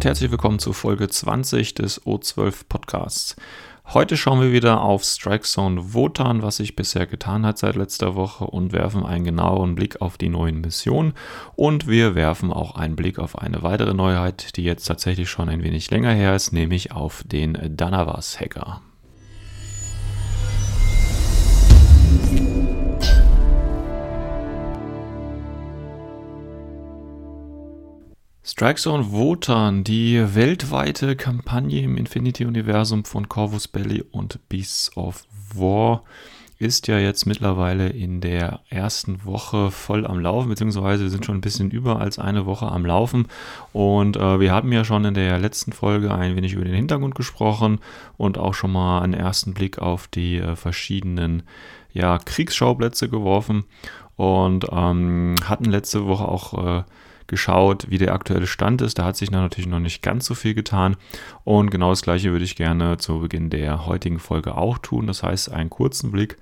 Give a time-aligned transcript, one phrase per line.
[0.00, 3.36] Und herzlich willkommen zu Folge 20 des O12 Podcasts.
[3.84, 8.14] Heute schauen wir wieder auf Strike Zone Wotan, was sich bisher getan hat seit letzter
[8.14, 11.12] Woche und werfen einen genaueren Blick auf die neuen Missionen
[11.54, 15.62] und wir werfen auch einen Blick auf eine weitere Neuheit, die jetzt tatsächlich schon ein
[15.62, 18.80] wenig länger her ist, nämlich auf den Danavas Hacker.
[28.60, 36.02] Strikezone Wotan, die weltweite Kampagne im Infinity-Universum von Corvus Belly und Beasts of War,
[36.58, 41.38] ist ja jetzt mittlerweile in der ersten Woche voll am Laufen, beziehungsweise wir sind schon
[41.38, 43.28] ein bisschen über als eine Woche am Laufen.
[43.72, 47.14] Und äh, wir haben ja schon in der letzten Folge ein wenig über den Hintergrund
[47.14, 47.78] gesprochen
[48.18, 51.44] und auch schon mal einen ersten Blick auf die äh, verschiedenen
[51.94, 53.64] ja, Kriegsschauplätze geworfen
[54.16, 56.82] und ähm, hatten letzte Woche auch äh,
[57.30, 58.98] geschaut, wie der aktuelle Stand ist.
[58.98, 60.96] Da hat sich natürlich noch nicht ganz so viel getan.
[61.44, 65.06] Und genau das gleiche würde ich gerne zu Beginn der heutigen Folge auch tun.
[65.06, 66.36] Das heißt, einen kurzen Blick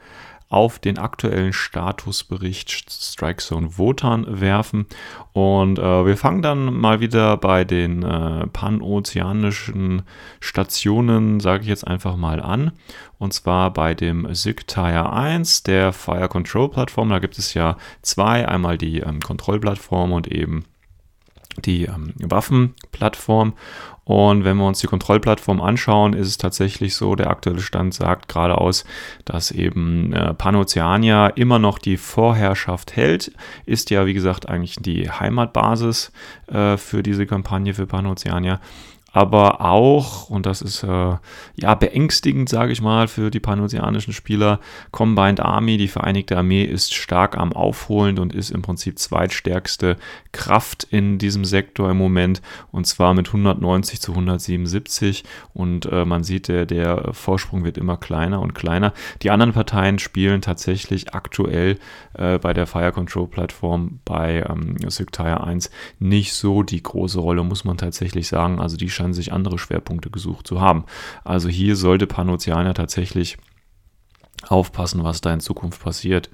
[0.48, 4.86] auf den aktuellen Statusbericht Strike Zone Wotan werfen.
[5.32, 10.02] Und äh, wir fangen dann mal wieder bei den äh, panozeanischen
[10.40, 12.72] Stationen, sage ich jetzt einfach mal an.
[13.18, 17.10] Und zwar bei dem SIG Tire 1, der Fire Control Plattform.
[17.10, 20.64] Da gibt es ja zwei, einmal die ähm, Kontrollplattform und eben
[21.64, 23.54] die ähm, Waffenplattform.
[24.04, 28.28] Und wenn wir uns die Kontrollplattform anschauen, ist es tatsächlich so, der aktuelle Stand sagt
[28.28, 28.84] geradeaus,
[29.26, 33.32] dass eben äh, Panoceania immer noch die Vorherrschaft hält.
[33.66, 36.10] Ist ja, wie gesagt, eigentlich die Heimatbasis
[36.46, 38.60] äh, für diese Kampagne für Panoceania
[39.10, 41.16] aber auch, und das ist äh,
[41.56, 44.60] ja beängstigend, sage ich mal, für die panozeanischen Spieler,
[44.90, 49.96] Combined Army, die Vereinigte Armee, ist stark am Aufholen und ist im Prinzip zweitstärkste
[50.32, 55.24] Kraft in diesem Sektor im Moment, und zwar mit 190 zu 177.
[55.54, 58.92] Und äh, man sieht, der, der Vorsprung wird immer kleiner und kleiner.
[59.22, 61.78] Die anderen Parteien spielen tatsächlich aktuell
[62.12, 67.42] äh, bei der Fire Control Plattform bei ähm, Sigtire 1 nicht so die große Rolle,
[67.42, 68.60] muss man tatsächlich sagen.
[68.60, 70.84] Also die scheinen sich andere Schwerpunkte gesucht zu haben.
[71.24, 73.38] Also hier sollte Panoceania tatsächlich
[74.46, 76.30] aufpassen, was da in Zukunft passiert.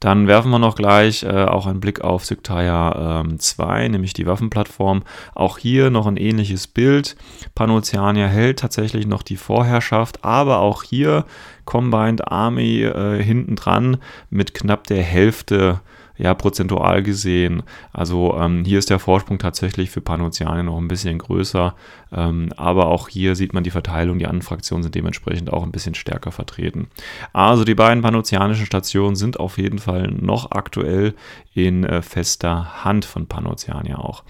[0.00, 4.26] Dann werfen wir noch gleich äh, auch einen Blick auf Sigtaya ähm, 2, nämlich die
[4.26, 5.02] Waffenplattform.
[5.34, 7.16] Auch hier noch ein ähnliches Bild.
[7.54, 11.26] Panoceania hält tatsächlich noch die Vorherrschaft, aber auch hier
[11.66, 13.98] Combined Army äh, hinten dran
[14.30, 15.80] mit knapp der Hälfte
[16.20, 17.62] ja, prozentual gesehen.
[17.92, 21.74] Also ähm, hier ist der Vorsprung tatsächlich für Panoceanien noch ein bisschen größer,
[22.12, 25.72] ähm, aber auch hier sieht man die Verteilung, die anderen Fraktionen sind dementsprechend auch ein
[25.72, 26.88] bisschen stärker vertreten.
[27.32, 31.14] Also die beiden panoceanischen Stationen sind auf jeden Fall noch aktuell
[31.54, 34.22] in äh, fester Hand von Panoceania auch.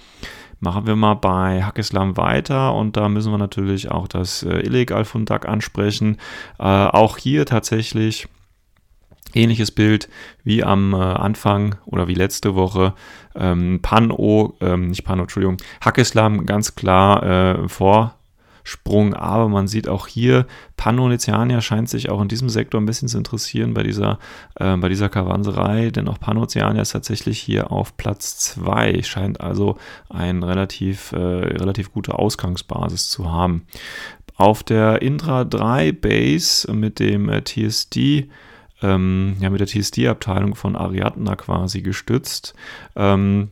[0.60, 5.48] Machen wir mal bei Hackeslam weiter und da müssen wir natürlich auch das äh, Illegal-Fundak
[5.48, 6.18] ansprechen.
[6.58, 8.28] Äh, auch hier tatsächlich
[9.34, 10.08] Ähnliches Bild
[10.44, 12.94] wie am äh, Anfang oder wie letzte Woche.
[13.34, 20.06] Ähm, Pano, ähm, nicht Pano, Entschuldigung, Hackeslam ganz klar äh, Vorsprung, aber man sieht auch
[20.06, 20.46] hier,
[20.76, 24.18] Panoceania scheint sich auch in diesem Sektor ein bisschen zu interessieren bei dieser,
[24.56, 29.76] äh, bei dieser Kavanserei, denn auch Panoceania ist tatsächlich hier auf Platz 2, scheint also
[30.08, 33.66] eine relativ, äh, relativ gute Ausgangsbasis zu haben.
[34.36, 38.28] Auf der Intra 3 Base mit dem äh, TSD
[38.82, 42.54] ähm, ja, mit der TSD-Abteilung von Ariadna quasi gestützt.
[42.96, 43.50] Ähm,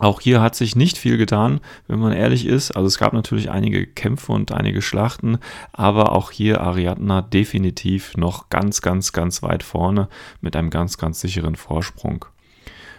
[0.00, 2.72] auch hier hat sich nicht viel getan, wenn man ehrlich ist.
[2.72, 5.38] Also es gab natürlich einige Kämpfe und einige Schlachten,
[5.72, 10.08] aber auch hier Ariadna definitiv noch ganz, ganz, ganz weit vorne
[10.40, 12.24] mit einem ganz, ganz sicheren Vorsprung.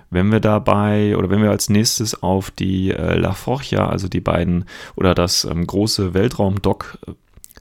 [0.09, 4.21] Wenn wir dabei oder wenn wir als nächstes auf die äh, La Forja, also die
[4.21, 4.65] beiden
[4.95, 7.11] oder das ähm, große Weltraumdock äh,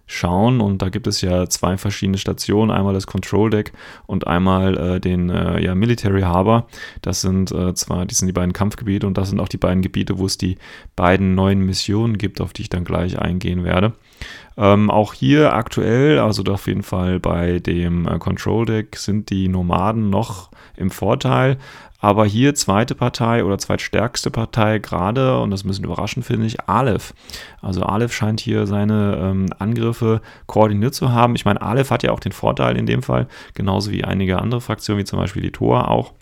[0.07, 0.61] schauen.
[0.61, 3.73] Und da gibt es ja zwei verschiedene Stationen, einmal das Control Deck
[4.07, 6.67] und einmal äh, den äh, ja, Military Harbor.
[7.03, 9.83] Das sind äh, zwar, die sind die beiden Kampfgebiete und das sind auch die beiden
[9.83, 10.57] Gebiete, wo es die
[10.97, 13.93] beiden neuen Missionen gibt, auf die ich dann gleich eingehen werde.
[14.57, 19.49] Ähm, auch hier aktuell, also auf jeden Fall bei dem äh, Control Deck, sind die
[19.49, 21.59] Nomaden noch im Vorteil.
[22.05, 26.45] Aber hier zweite Partei oder zweitstärkste Partei gerade, und das ist ein bisschen überraschend finde
[26.45, 27.15] ich, Aleph.
[27.63, 31.35] Also Aleph scheint hier seine ähm, Angriffe koordiniert zu haben.
[31.35, 34.61] Ich meine, Aleph hat ja auch den Vorteil in dem Fall, genauso wie einige andere
[34.61, 36.13] Fraktionen, wie zum Beispiel die Tor auch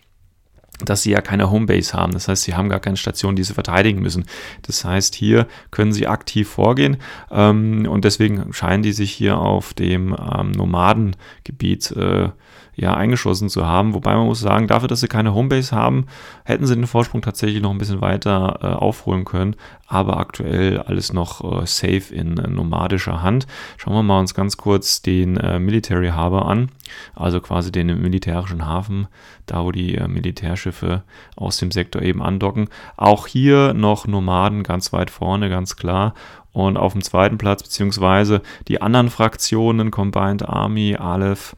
[0.84, 2.12] dass sie ja keine Homebase haben.
[2.12, 4.24] Das heißt, sie haben gar keine Station, die sie verteidigen müssen.
[4.62, 6.96] Das heißt, hier können sie aktiv vorgehen
[7.30, 12.30] ähm, und deswegen scheinen die sich hier auf dem ähm, Nomadengebiet äh,
[12.74, 13.94] ja, eingeschossen zu haben.
[13.94, 16.06] Wobei man muss sagen, dafür, dass sie keine Homebase haben,
[16.44, 19.56] hätten sie den Vorsprung tatsächlich noch ein bisschen weiter äh, aufholen können.
[19.86, 23.46] Aber aktuell alles noch äh, safe in äh, nomadischer Hand.
[23.76, 26.70] Schauen wir mal uns ganz kurz den äh, Military Harbor an.
[27.14, 29.06] Also quasi den militärischen Hafen,
[29.46, 31.02] da wo die äh, Militärschiffe
[31.36, 32.68] aus dem Sektor eben andocken.
[32.96, 36.14] Auch hier noch Nomaden ganz weit vorne, ganz klar.
[36.52, 41.56] Und auf dem zweiten Platz, beziehungsweise die anderen Fraktionen, Combined Army, Aleph,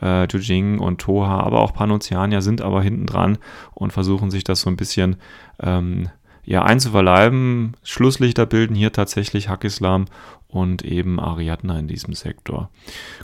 [0.00, 3.38] äh, Jujing und Toha, aber auch Panoceania sind aber hinten dran
[3.74, 5.16] und versuchen sich das so ein bisschen
[5.60, 6.08] ähm,
[6.44, 7.76] ja, einzuverleiben.
[7.82, 10.06] Schlusslichter bilden hier tatsächlich Hakislam
[10.48, 12.70] und eben Ariadna in diesem Sektor.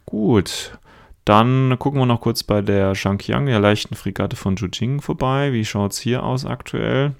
[0.05, 0.79] Gut,
[1.25, 5.53] dann gucken wir noch kurz bei der Shanqiang, der leichten Fregatte von Jujing, vorbei.
[5.53, 7.13] Wie schaut es hier aus aktuell?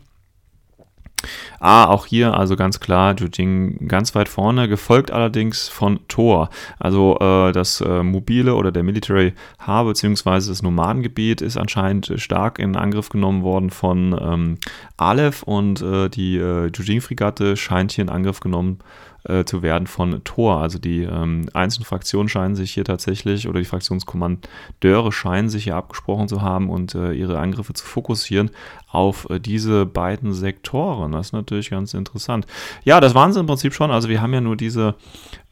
[1.61, 6.51] Ah, auch hier also ganz klar Jujing ganz weit vorne, gefolgt allerdings von Tor.
[6.79, 9.35] Also äh, das äh, mobile oder der Military
[9.67, 10.49] Hub bzw.
[10.49, 14.59] das Nomadengebiet ist anscheinend stark in Angriff genommen worden von ähm,
[14.97, 18.79] Aleph und äh, die äh, Jujing-Fregatte scheint hier in Angriff genommen
[19.25, 20.61] äh, zu werden von Tor.
[20.61, 25.77] Also die ähm, einzelnen Fraktionen scheinen sich hier tatsächlich oder die Fraktionskommandeure scheinen sich hier
[25.77, 28.51] abgesprochen zu haben und äh, ihre Angriffe zu fokussieren
[28.91, 31.13] auf äh, diese beiden Sektoren.
[31.13, 32.47] Das ist natürlich ganz interessant.
[32.85, 33.91] Ja, das waren sie im Prinzip schon.
[33.91, 34.95] Also wir haben ja nur diese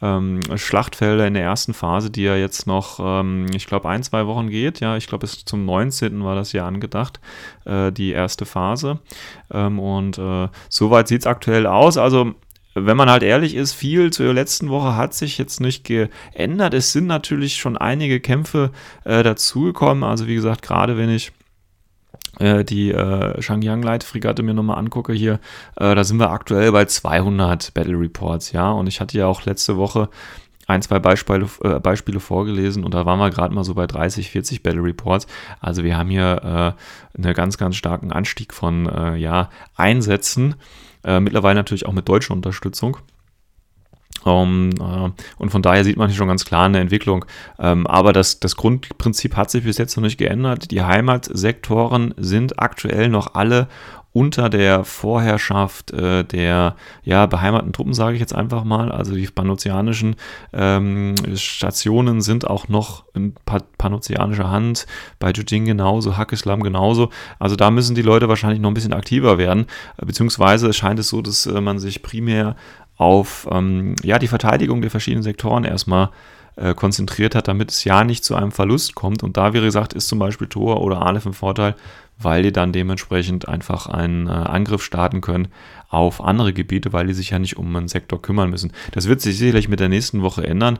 [0.02, 4.26] ähm, Schlachtfelder in der ersten Phase, die ja jetzt noch, ähm, ich glaube, ein, zwei
[4.26, 4.80] Wochen geht.
[4.80, 6.22] Ja, ich glaube, bis zum 19.
[6.24, 7.20] war das ja angedacht,
[7.64, 8.98] äh, die erste Phase.
[9.50, 11.96] Ähm, und äh, soweit sieht es aktuell aus.
[11.96, 12.34] Also
[12.74, 16.74] wenn man halt ehrlich ist, viel zur letzten Woche hat sich jetzt nicht geändert.
[16.74, 18.70] Es sind natürlich schon einige Kämpfe
[19.04, 20.04] äh, dazugekommen.
[20.04, 21.32] Also wie gesagt, gerade wenn ich
[22.38, 25.34] äh, die äh, Shangyang-Leitfregatte mir nochmal angucke hier,
[25.76, 28.70] äh, da sind wir aktuell bei 200 Battle Reports, ja.
[28.70, 30.08] Und ich hatte ja auch letzte Woche
[30.66, 34.30] ein, zwei Beispiele, äh, Beispiele vorgelesen und da waren wir gerade mal so bei 30,
[34.30, 35.26] 40 Battle Reports.
[35.60, 36.74] Also wir haben hier
[37.16, 40.54] äh, einen ganz, ganz starken Anstieg von äh, ja, Einsätzen.
[41.04, 42.98] Äh, mittlerweile natürlich auch mit deutscher Unterstützung.
[44.24, 47.24] Um, äh, und von daher sieht man hier schon ganz klar eine Entwicklung.
[47.58, 50.70] Ähm, aber das, das Grundprinzip hat sich bis jetzt noch nicht geändert.
[50.70, 53.68] Die Heimatsektoren sind aktuell noch alle
[54.12, 58.92] unter der Vorherrschaft äh, der ja, beheimaten Truppen, sage ich jetzt einfach mal.
[58.92, 60.16] Also die panozeanischen
[60.52, 63.34] ähm, Stationen sind auch noch in
[63.78, 64.86] panozeanischer Hand,
[65.18, 67.10] bei Jujing genauso, Hakislam genauso.
[67.38, 69.66] Also da müssen die Leute wahrscheinlich noch ein bisschen aktiver werden,
[69.96, 72.56] beziehungsweise scheint es so, dass äh, man sich primär
[72.96, 76.10] auf ähm, ja, die Verteidigung der verschiedenen Sektoren erstmal äh,
[76.74, 79.22] konzentriert hat, damit es ja nicht zu einem Verlust kommt.
[79.22, 81.74] Und da, wie gesagt, ist zum Beispiel Tor oder Aleph ein Vorteil,
[82.18, 85.48] weil die dann dementsprechend einfach einen äh, Angriff starten können
[85.88, 88.72] auf andere Gebiete, weil die sich ja nicht um einen Sektor kümmern müssen.
[88.92, 90.78] Das wird sich sicherlich mit der nächsten Woche ändern.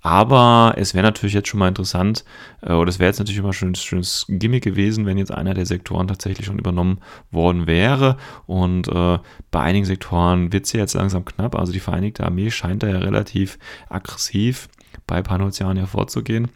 [0.00, 2.24] Aber es wäre natürlich jetzt schon mal interessant,
[2.62, 5.54] äh, oder es wäre jetzt natürlich immer schon ein schönes Gimmick gewesen, wenn jetzt einer
[5.54, 6.98] der Sektoren tatsächlich schon übernommen
[7.32, 8.16] worden wäre.
[8.46, 9.18] Und äh,
[9.50, 11.56] bei einigen Sektoren wird es ja jetzt langsam knapp.
[11.56, 13.58] Also die Vereinigte Armee scheint da ja relativ
[13.88, 14.68] aggressiv
[15.06, 16.48] bei Panoceania vorzugehen.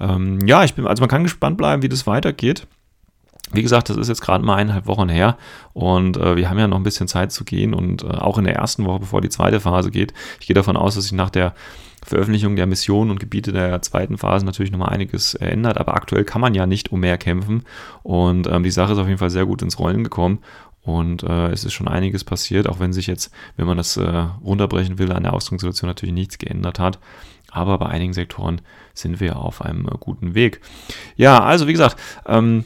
[0.00, 2.66] Ähm, ja, ich bin, also man kann gespannt bleiben, wie das weitergeht.
[3.52, 5.36] Wie gesagt, das ist jetzt gerade mal eineinhalb Wochen her
[5.74, 8.44] und äh, wir haben ja noch ein bisschen Zeit zu gehen und äh, auch in
[8.44, 10.14] der ersten Woche, bevor die zweite Phase geht.
[10.40, 11.54] Ich gehe davon aus, dass sich nach der
[12.02, 16.40] Veröffentlichung der Missionen und Gebiete der zweiten Phase natürlich nochmal einiges ändert, aber aktuell kann
[16.40, 17.64] man ja nicht um mehr kämpfen
[18.02, 20.38] und ähm, die Sache ist auf jeden Fall sehr gut ins Rollen gekommen
[20.82, 24.26] und äh, es ist schon einiges passiert, auch wenn sich jetzt, wenn man das äh,
[24.44, 26.98] runterbrechen will, an der Ausgangssituation natürlich nichts geändert hat.
[27.52, 28.60] Aber bei einigen Sektoren
[28.94, 30.60] sind wir auf einem äh, guten Weg.
[31.16, 32.64] Ja, also wie gesagt, ähm,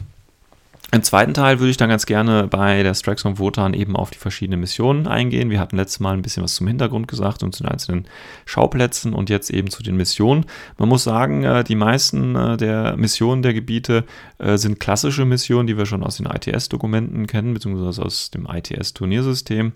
[0.92, 4.10] im zweiten Teil würde ich dann ganz gerne bei der Strikes von Wotan eben auf
[4.12, 5.50] die verschiedenen Missionen eingehen.
[5.50, 8.06] Wir hatten letztes Mal ein bisschen was zum Hintergrund gesagt und zu den einzelnen
[8.44, 10.46] Schauplätzen und jetzt eben zu den Missionen.
[10.78, 14.04] Man muss sagen, äh, die meisten äh, der Missionen der Gebiete
[14.38, 19.72] sind klassische Missionen, die wir schon aus den ITS-Dokumenten kennen, beziehungsweise aus dem ITS-Turniersystem.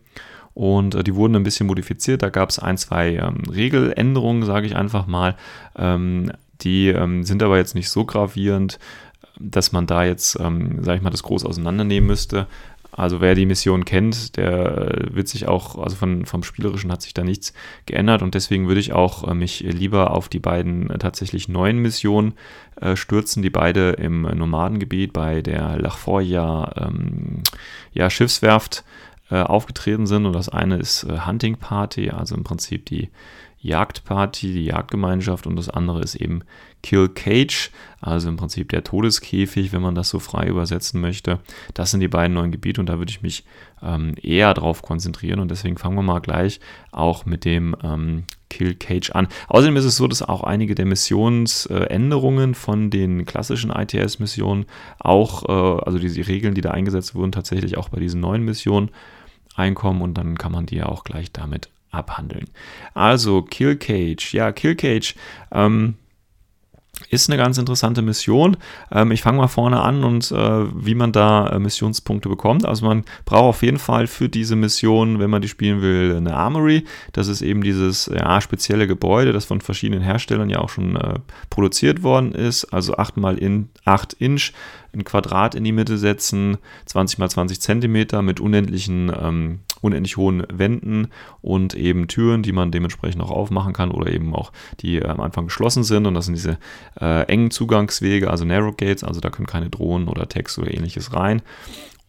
[0.61, 2.23] Und die wurden ein bisschen modifiziert.
[2.23, 5.37] Da gab es ein, zwei ähm, Regeländerungen, sage ich einfach mal.
[5.75, 8.79] Ähm, die ähm, sind aber jetzt nicht so gravierend
[9.43, 12.47] dass man da jetzt, ähm, sage ich mal, das groß auseinandernehmen müsste.
[12.93, 17.03] Also wer die Mission kennt, der äh, wird sich auch, also von, vom Spielerischen hat
[17.03, 17.55] sich da nichts
[17.87, 21.79] geändert und deswegen würde ich auch äh, mich lieber auf die beiden äh, tatsächlich neuen
[21.79, 22.35] Missionen
[22.81, 27.43] äh, stürzen, die beide im Nomadengebiet bei der Lachfoya ähm,
[27.93, 28.85] ja, Schiffswerft
[29.31, 33.11] äh, aufgetreten sind und das eine ist äh, Hunting Party, also im Prinzip die
[33.63, 36.41] Jagdparty, die Jagdgemeinschaft und das andere ist eben
[36.83, 37.71] Kill Cage,
[38.01, 41.41] also im Prinzip der Todeskäfig, wenn man das so frei übersetzen möchte.
[41.75, 43.45] Das sind die beiden neuen Gebiete und da würde ich mich
[43.83, 46.59] ähm, eher drauf konzentrieren und deswegen fangen wir mal gleich
[46.91, 49.29] auch mit dem ähm, Kill Cage an.
[49.49, 54.65] Außerdem ist es so, dass auch einige der Missionsänderungen von den klassischen ITS-Missionen
[54.99, 58.91] auch, äh, also diese Regeln, die da eingesetzt wurden, tatsächlich auch bei diesen neuen Missionen
[59.61, 62.49] einkommen und dann kann man die ja auch gleich damit abhandeln.
[62.95, 65.15] Also Kill Cage, ja, Kill Cage,
[65.53, 65.95] ähm,
[67.09, 68.57] ist eine ganz interessante Mission.
[68.93, 72.67] Ähm, ich fange mal vorne an und äh, wie man da äh, Missionspunkte bekommt.
[72.67, 76.35] Also man braucht auf jeden Fall für diese Mission, wenn man die spielen will, eine
[76.35, 76.85] Armory.
[77.13, 81.15] Das ist eben dieses ja, spezielle Gebäude, das von verschiedenen Herstellern ja auch schon äh,
[81.49, 82.67] produziert worden ist.
[82.67, 84.53] Also 8 mal in 8 Inch,
[84.93, 90.45] ein Quadrat in die Mitte setzen, 20 mal 20 Zentimeter mit unendlichen ähm, unendlich hohen
[90.53, 91.09] Wänden
[91.41, 95.21] und eben Türen, die man dementsprechend auch aufmachen kann oder eben auch die äh, am
[95.21, 96.07] Anfang geschlossen sind.
[96.07, 96.59] Und das sind diese
[97.01, 101.15] äh, engen Zugangswege, also Narrow Gates, also da können keine Drohnen oder Text oder ähnliches
[101.15, 101.43] rein.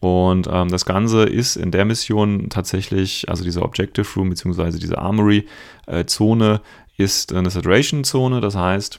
[0.00, 4.78] Und ähm, das Ganze ist in der Mission tatsächlich, also diese Objective Room bzw.
[4.78, 6.60] diese Armory-Zone
[6.96, 8.98] äh, ist eine Saturation-Zone, das heißt,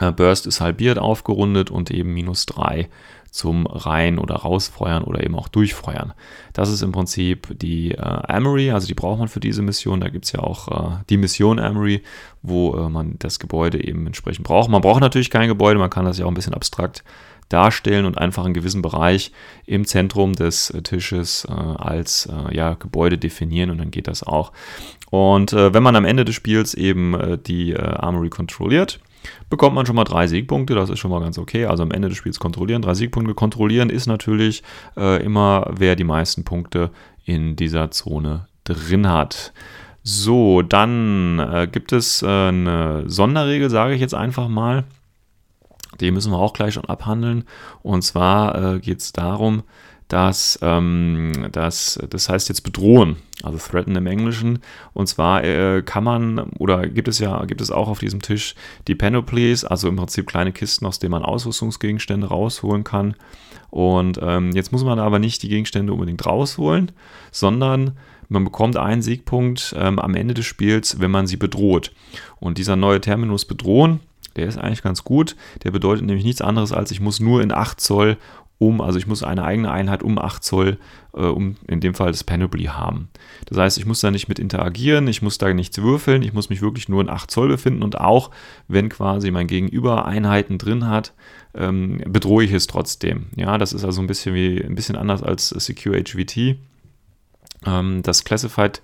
[0.00, 2.88] äh, Burst ist halbiert aufgerundet und eben minus 3
[3.30, 6.12] zum Rein- oder Rausfeuern oder eben auch Durchfeuern.
[6.52, 10.00] Das ist im Prinzip die äh, Amory, also die braucht man für diese Mission.
[10.00, 12.02] Da gibt es ja auch äh, die Mission Amory,
[12.42, 14.68] wo äh, man das Gebäude eben entsprechend braucht.
[14.68, 17.04] Man braucht natürlich kein Gebäude, man kann das ja auch ein bisschen abstrakt
[17.50, 19.32] darstellen und einfach einen gewissen Bereich
[19.66, 24.22] im Zentrum des äh, Tisches äh, als äh, ja, Gebäude definieren und dann geht das
[24.22, 24.52] auch.
[25.10, 29.00] Und wenn man am Ende des Spiels eben die Armory kontrolliert,
[29.48, 30.74] bekommt man schon mal drei Siegpunkte.
[30.74, 31.66] Das ist schon mal ganz okay.
[31.66, 32.82] Also am Ende des Spiels kontrollieren.
[32.82, 34.62] Drei Siegpunkte kontrollieren ist natürlich
[34.96, 36.90] äh, immer, wer die meisten Punkte
[37.24, 39.52] in dieser Zone drin hat.
[40.02, 44.84] So, dann äh, gibt es äh, eine Sonderregel, sage ich jetzt einfach mal.
[46.00, 47.44] Die müssen wir auch gleich schon abhandeln.
[47.82, 49.62] Und zwar äh, geht es darum,
[50.08, 54.60] dass ähm, das, das heißt jetzt bedrohen, also threaten im Englischen.
[54.92, 58.54] Und zwar äh, kann man oder gibt es ja, gibt es auch auf diesem Tisch
[58.88, 63.14] die Panoplies, also im Prinzip kleine Kisten, aus denen man Ausrüstungsgegenstände rausholen kann.
[63.70, 66.92] Und ähm, jetzt muss man aber nicht die Gegenstände unbedingt rausholen,
[67.30, 67.96] sondern
[68.28, 71.92] man bekommt einen Siegpunkt ähm, am Ende des Spiels, wenn man sie bedroht.
[72.38, 74.00] Und dieser neue Terminus bedrohen,
[74.36, 75.34] der ist eigentlich ganz gut.
[75.64, 78.16] Der bedeutet nämlich nichts anderes als, ich muss nur in 8 Zoll
[78.60, 80.76] um, also ich muss eine eigene Einheit um 8 Zoll,
[81.14, 83.08] äh, um in dem Fall das Panoply haben.
[83.46, 86.50] Das heißt, ich muss da nicht mit interagieren, ich muss da nichts würfeln, ich muss
[86.50, 88.30] mich wirklich nur in 8 Zoll befinden und auch
[88.68, 91.14] wenn quasi mein Gegenüber Einheiten drin hat,
[91.54, 93.28] ähm, bedrohe ich es trotzdem.
[93.34, 96.56] Ja, das ist also ein bisschen wie ein bisschen anders als Secure HVT.
[97.64, 98.82] Ähm, das Classified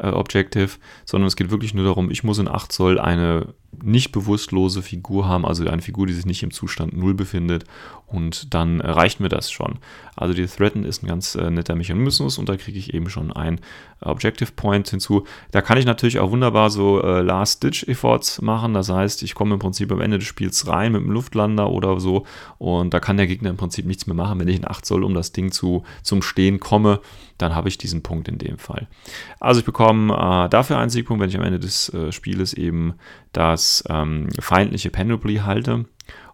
[0.00, 0.72] äh, Objective,
[1.06, 5.26] sondern es geht wirklich nur darum, ich muss in 8 Zoll eine nicht bewusstlose Figur
[5.26, 7.64] haben, also eine Figur, die sich nicht im Zustand 0 befindet
[8.06, 9.78] und dann reicht mir das schon.
[10.16, 13.32] Also die Threaten ist ein ganz äh, netter Mechanismus und da kriege ich eben schon
[13.32, 13.60] ein
[14.00, 15.24] Objective Point hinzu.
[15.50, 19.60] Da kann ich natürlich auch wunderbar so äh, Last-Ditch-Efforts machen, das heißt, ich komme im
[19.60, 22.24] Prinzip am Ende des Spiels rein mit einem Luftlander oder so
[22.58, 24.38] und da kann der Gegner im Prinzip nichts mehr machen.
[24.38, 27.00] Wenn ich in 8 Zoll um das Ding zu, zum Stehen komme,
[27.38, 28.86] dann habe ich diesen Punkt in dem Fall.
[29.40, 32.94] Also ich bekomme äh, dafür einen Siegpunkt, wenn ich am Ende des äh, Spieles eben
[33.32, 35.86] das ähm, feindliche Panoply halte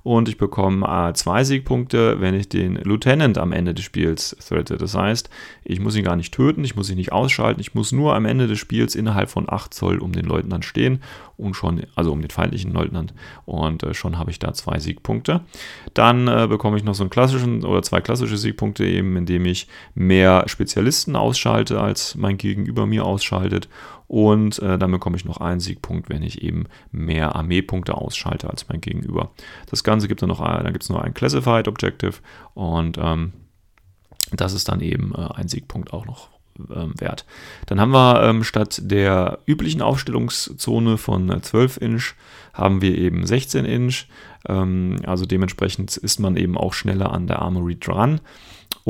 [0.02, 4.78] und ich bekomme äh, zwei Siegpunkte, wenn ich den Lieutenant am Ende des Spiels threate.
[4.78, 5.28] Das heißt,
[5.62, 8.24] ich muss ihn gar nicht töten, ich muss ihn nicht ausschalten, ich muss nur am
[8.24, 11.02] Ende des Spiels innerhalb von 8 Zoll um den Leutnant stehen
[11.36, 13.12] und schon, also um den feindlichen Leutnant
[13.44, 15.42] und äh, schon habe ich da zwei Siegpunkte.
[15.92, 19.68] Dann äh, bekomme ich noch so einen klassischen oder zwei klassische Siegpunkte eben, indem ich
[19.94, 23.68] mehr Spezialisten ausschalte, als mein Gegenüber mir ausschaltet
[24.10, 28.68] und äh, dann bekomme ich noch einen Siegpunkt, wenn ich eben mehr Armeepunkte ausschalte als
[28.68, 29.30] mein Gegenüber.
[29.66, 32.14] Das Ganze gibt dann noch, äh, dann gibt es noch ein Classified Objective
[32.54, 33.32] und ähm,
[34.32, 36.28] das ist dann eben äh, ein Siegpunkt auch noch
[36.74, 37.24] ähm, wert.
[37.66, 42.14] Dann haben wir ähm, statt der üblichen Aufstellungszone von 12 äh, Inch
[42.52, 44.06] haben wir eben 16 Inch.
[44.48, 48.20] Ähm, also dementsprechend ist man eben auch schneller an der Armory dran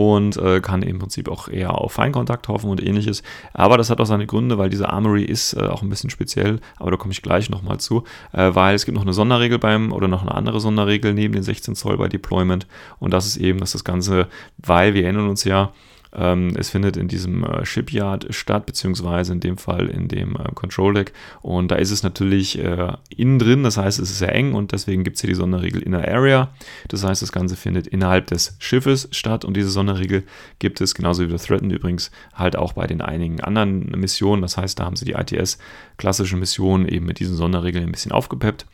[0.00, 3.22] und äh, kann im Prinzip auch eher auf Feinkontakt hoffen und ähnliches.
[3.52, 6.60] Aber das hat auch seine Gründe, weil diese Armory ist äh, auch ein bisschen speziell,
[6.78, 9.92] aber da komme ich gleich nochmal zu, äh, weil es gibt noch eine Sonderregel beim
[9.92, 12.66] oder noch eine andere Sonderregel neben den 16 Zoll bei Deployment
[12.98, 15.72] und das ist eben, dass das Ganze, weil wir erinnern uns ja,
[16.12, 20.52] ähm, es findet in diesem äh, Shipyard statt, beziehungsweise in dem Fall in dem äh,
[20.54, 21.12] Control Deck.
[21.40, 24.72] Und da ist es natürlich äh, innen drin, das heißt, es ist sehr eng und
[24.72, 26.50] deswegen gibt es hier die Sonderregel Inner Area.
[26.88, 30.24] Das heißt, das Ganze findet innerhalb des Schiffes statt und diese Sonderregel
[30.58, 34.42] gibt es genauso wie der Threatened übrigens halt auch bei den einigen anderen Missionen.
[34.42, 35.58] Das heißt, da haben sie die ITS
[35.96, 38.66] klassische Missionen eben mit diesen Sonderregeln ein bisschen aufgepeppt.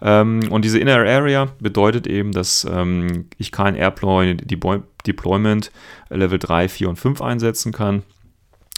[0.00, 5.70] Ähm, und diese Inner Area bedeutet eben, dass ähm, ich kein Airplane Deployment
[6.10, 8.02] Level 3, 4 und 5 einsetzen kann.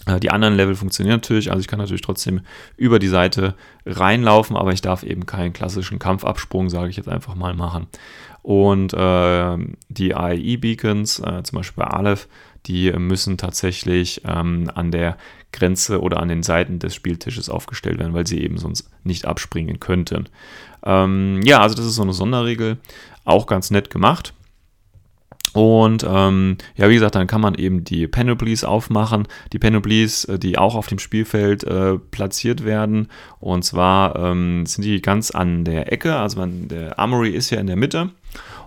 [0.06, 2.40] Äh, die anderen Level funktionieren natürlich, also ich kann natürlich trotzdem
[2.76, 3.54] über die Seite
[3.86, 7.86] reinlaufen, aber ich darf eben keinen klassischen Kampfabsprung, sage ich jetzt einfach mal, machen.
[8.42, 12.26] Und äh, die AEE-Beacons, äh, zum Beispiel bei Aleph,
[12.66, 15.16] die müssen tatsächlich ähm, an der
[15.52, 19.80] Grenze oder an den Seiten des Spieltisches aufgestellt werden, weil sie eben sonst nicht abspringen
[19.80, 20.28] könnten.
[20.84, 22.78] Ähm, ja, also das ist so eine Sonderregel,
[23.24, 24.34] auch ganz nett gemacht.
[25.52, 29.26] Und ähm, ja, wie gesagt, dann kann man eben die Panoplies aufmachen.
[29.52, 33.08] Die Panoplies, äh, die auch auf dem Spielfeld äh, platziert werden.
[33.40, 36.16] Und zwar ähm, sind die ganz an der Ecke.
[36.16, 38.10] Also man, der Armory ist ja in der Mitte.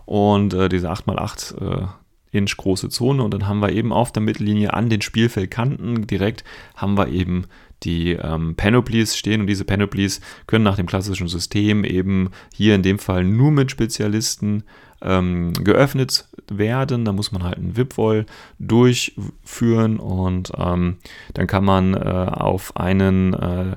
[0.05, 1.87] Und äh, diese 8x8 äh,
[2.33, 3.23] Inch große Zone.
[3.23, 6.43] Und dann haben wir eben auf der Mittellinie an den Spielfeldkanten direkt
[6.75, 7.45] haben wir eben
[7.83, 12.81] die ähm, Panoplies stehen und diese Panoplies können nach dem klassischen System eben hier in
[12.81, 14.63] dem Fall nur mit Spezialisten
[15.01, 17.05] ähm, geöffnet werden.
[17.05, 18.25] Da muss man halt einen VIP-Wall
[18.59, 20.97] durchführen und ähm,
[21.33, 23.75] dann kann man äh, auf einen äh,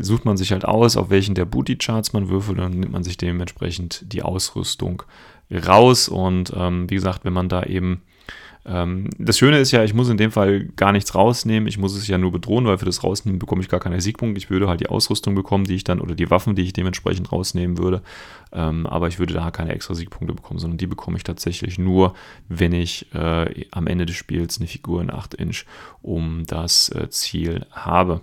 [0.00, 3.16] sucht man sich halt aus, auf welchen der Booty-Charts man würfelt, dann nimmt man sich
[3.16, 5.02] dementsprechend die Ausrüstung
[5.50, 6.08] raus.
[6.08, 8.02] Und ähm, wie gesagt, wenn man da eben
[8.68, 11.66] ähm, das Schöne ist ja, ich muss in dem Fall gar nichts rausnehmen.
[11.68, 14.38] Ich muss es ja nur bedrohen, weil für das Rausnehmen bekomme ich gar keine Siegpunkte.
[14.38, 17.32] Ich würde halt die Ausrüstung bekommen, die ich dann, oder die Waffen, die ich dementsprechend
[17.32, 18.02] rausnehmen würde.
[18.52, 22.14] Ähm, aber ich würde da keine extra Siegpunkte bekommen, sondern die bekomme ich tatsächlich nur,
[22.48, 25.64] wenn ich äh, am Ende des Spiels eine Figur in 8 Inch
[26.02, 28.20] um das äh, Ziel habe.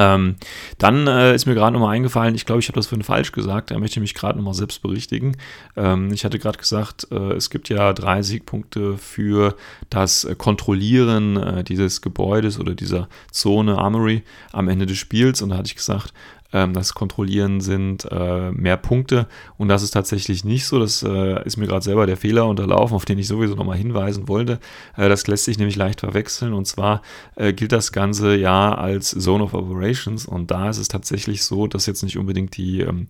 [0.00, 0.36] Ähm,
[0.78, 3.70] dann äh, ist mir gerade nochmal eingefallen, ich glaube, ich habe das vorhin falsch gesagt,
[3.70, 5.36] da möchte ich mich gerade nochmal selbst berichtigen.
[5.76, 9.54] Ähm, ich hatte gerade gesagt, äh, es gibt ja drei Siegpunkte für
[9.90, 15.42] das Kontrollieren äh, dieses Gebäudes oder dieser Zone Armory am Ende des Spiels.
[15.42, 16.14] Und da hatte ich gesagt,
[16.52, 20.78] ähm, das Kontrollieren sind äh, mehr Punkte und das ist tatsächlich nicht so.
[20.78, 24.28] Das äh, ist mir gerade selber der Fehler unterlaufen, auf den ich sowieso nochmal hinweisen
[24.28, 24.58] wollte.
[24.96, 27.02] Äh, das lässt sich nämlich leicht verwechseln und zwar
[27.36, 31.66] äh, gilt das Ganze ja als Zone of Operations und da ist es tatsächlich so,
[31.66, 33.08] dass jetzt nicht unbedingt die ähm,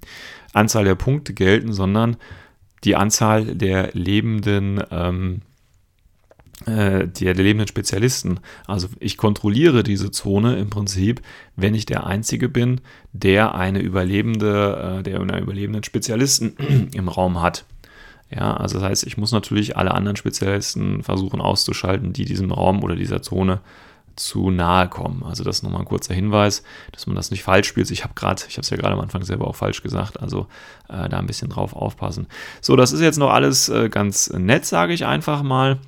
[0.53, 2.17] Anzahl der Punkte gelten, sondern
[2.85, 5.43] die Anzahl der lebenden ähm,
[6.67, 8.41] äh, der, lebenden Spezialisten.
[8.67, 11.23] Also ich kontrolliere diese Zone im Prinzip,
[11.57, 12.81] wenn ich der Einzige bin,
[13.13, 16.57] der eine überlebende, äh, der einen überlebenden Spezialisten
[16.93, 17.65] im Raum hat.
[18.31, 22.85] Ja, also das heißt, ich muss natürlich alle anderen Spezialisten versuchen auszuschalten, die diesem Raum
[22.85, 23.61] oder dieser Zone
[24.17, 25.25] zu nahe kommen.
[25.25, 27.91] Also das ist nochmal ein kurzer Hinweis, dass man das nicht falsch spielt.
[27.91, 30.47] Ich habe gerade, ich habe es ja gerade am Anfang selber auch falsch gesagt, also
[30.89, 32.27] äh, da ein bisschen drauf aufpassen.
[32.61, 35.79] So, das ist jetzt noch alles äh, ganz nett, sage ich einfach mal.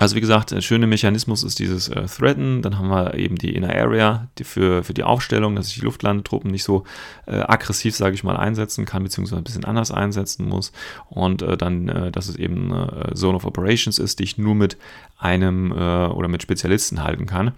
[0.00, 2.62] Also wie gesagt, der schöne Mechanismus ist dieses äh, Threaden.
[2.62, 5.82] Dann haben wir eben die Inner Area die für, für die Aufstellung, dass ich die
[5.82, 6.84] Luftlandetruppen nicht so
[7.26, 10.72] äh, aggressiv, sage ich mal, einsetzen kann, beziehungsweise ein bisschen anders einsetzen muss.
[11.10, 14.54] Und äh, dann, äh, dass es eben eine Zone of Operations ist, die ich nur
[14.54, 14.78] mit
[15.18, 17.52] einem äh, oder mit Spezialisten halten kann.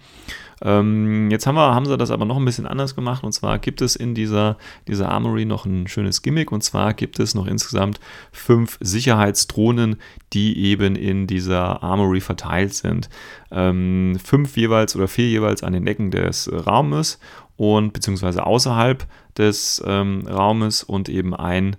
[0.61, 3.59] Ähm, jetzt haben, wir, haben sie das aber noch ein bisschen anders gemacht und zwar
[3.59, 7.47] gibt es in dieser, dieser Armory noch ein schönes Gimmick und zwar gibt es noch
[7.47, 7.99] insgesamt
[8.31, 9.97] fünf Sicherheitsdrohnen,
[10.33, 13.09] die eben in dieser Armory verteilt sind.
[13.51, 17.19] Ähm, fünf jeweils oder vier jeweils an den Ecken des Raumes
[17.55, 19.05] und beziehungsweise außerhalb
[19.37, 21.75] des ähm, Raumes und eben ein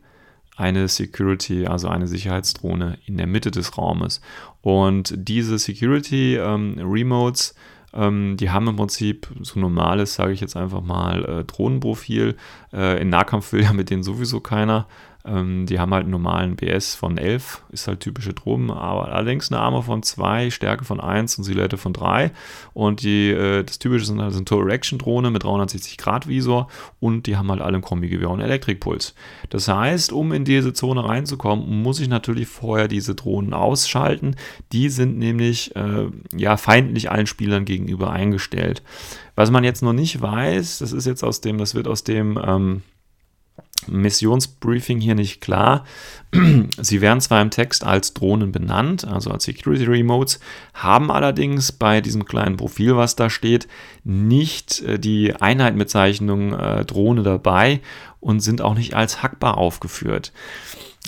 [0.56, 4.20] eine Security, also eine Sicherheitsdrohne in der Mitte des Raumes.
[4.62, 7.54] Und diese Security ähm, Remotes
[7.94, 12.37] ähm, die haben im Prinzip so normales, sage ich jetzt einfach mal, äh, Drohnenprofil.
[12.72, 14.87] Äh, in Nahkampf will ja mit denen sowieso keiner.
[15.26, 19.50] Ähm, die haben halt einen normalen BS von 11, ist halt typische Drohnen, aber allerdings
[19.50, 22.30] eine Arme von 2, Stärke von 1 und Silhouette von 3.
[22.74, 26.68] Und die, äh, das typische sind halt eine Total-Action-Drohne mit 360 Grad Visor
[27.00, 29.14] und die haben halt alle ein Kombigewehr und Elektrikpuls.
[29.48, 34.37] Das heißt, um in diese Zone reinzukommen, muss ich natürlich vorher diese Drohnen ausschalten.
[34.72, 38.82] Die sind nämlich äh, ja feindlich allen Spielern gegenüber eingestellt.
[39.37, 42.38] Was man jetzt noch nicht weiß, das ist jetzt aus dem, das wird aus dem
[42.44, 42.82] ähm,
[43.87, 45.84] Missionsbriefing hier nicht klar.
[46.80, 50.40] Sie werden zwar im Text als Drohnen benannt, also als Security Remotes,
[50.72, 53.68] haben allerdings bei diesem kleinen Profil, was da steht,
[54.04, 57.80] nicht äh, die Einheitenbezeichnung äh, Drohne dabei
[58.20, 60.32] und sind auch nicht als hackbar aufgeführt.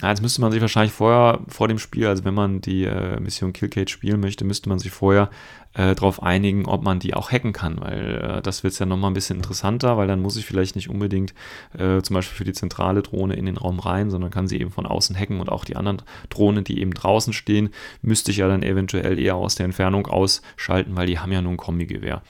[0.02, 3.54] Jetzt müsste man sich wahrscheinlich vorher, vor dem Spiel, also wenn man die äh, Mission
[3.54, 5.30] Killcage spielen möchte, müsste man sich vorher
[5.72, 8.84] äh, darauf einigen, ob man die auch hacken kann, weil äh, das wird es ja
[8.84, 11.32] nochmal ein bisschen interessanter, weil dann muss ich vielleicht nicht unbedingt
[11.78, 14.70] äh, zum Beispiel für die zentrale Drohne in den Raum rein, sondern kann sie eben
[14.70, 17.70] von außen hacken und auch die anderen Drohnen, die eben draußen stehen,
[18.02, 21.52] müsste ich ja dann eventuell eher aus der Entfernung ausschalten, weil die haben ja nur
[21.52, 22.22] ein Kombigewehr.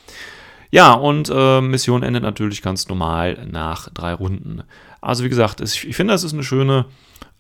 [0.71, 4.63] Ja, und äh, Mission endet natürlich ganz normal nach drei Runden.
[5.01, 6.87] Also wie gesagt, ich finde, das ist eine schöne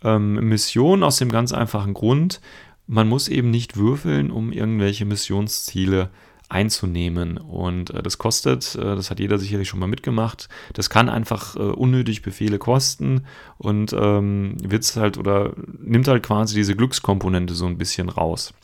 [0.03, 2.41] ähm, Mission aus dem ganz einfachen Grund,
[2.87, 6.11] man muss eben nicht würfeln, um irgendwelche Missionsziele
[6.49, 7.39] einzunehmen.
[7.39, 11.57] Und äh, das kostet, äh, das hat jeder sicherlich schon mal mitgemacht, das kann einfach
[11.57, 13.23] äh, unnötig Befehle kosten
[13.59, 18.55] und ähm, wird's halt oder nimmt halt quasi diese Glückskomponente so ein bisschen raus.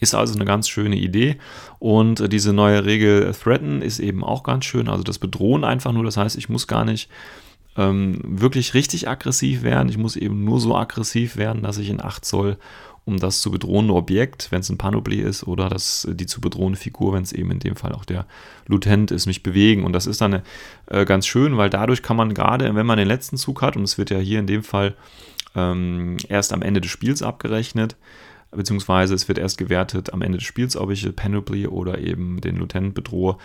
[0.00, 1.38] Ist also eine ganz schöne Idee.
[1.78, 4.88] Und äh, diese neue Regel Threaten ist eben auch ganz schön.
[4.88, 6.04] Also das Bedrohen einfach nur.
[6.04, 7.08] Das heißt, ich muss gar nicht
[7.78, 9.88] ähm, wirklich richtig aggressiv werden.
[9.88, 12.58] Ich muss eben nur so aggressiv werden, dass ich in 8 Zoll
[13.08, 16.78] um das zu bedrohende Objekt, wenn es ein Panoply ist, oder das, die zu bedrohende
[16.78, 18.26] Figur, wenn es eben in dem Fall auch der
[18.66, 19.84] Lutent ist, mich bewegen.
[19.84, 20.42] Und das ist dann
[20.88, 23.82] äh, ganz schön, weil dadurch kann man gerade, wenn man den letzten Zug hat, und
[23.84, 24.94] es wird ja hier in dem Fall
[25.56, 27.96] ähm, erst am Ende des Spiels abgerechnet,
[28.50, 32.56] beziehungsweise es wird erst gewertet am Ende des Spiels, ob ich Panoply oder eben den
[32.56, 33.38] Lieutenant bedrohe.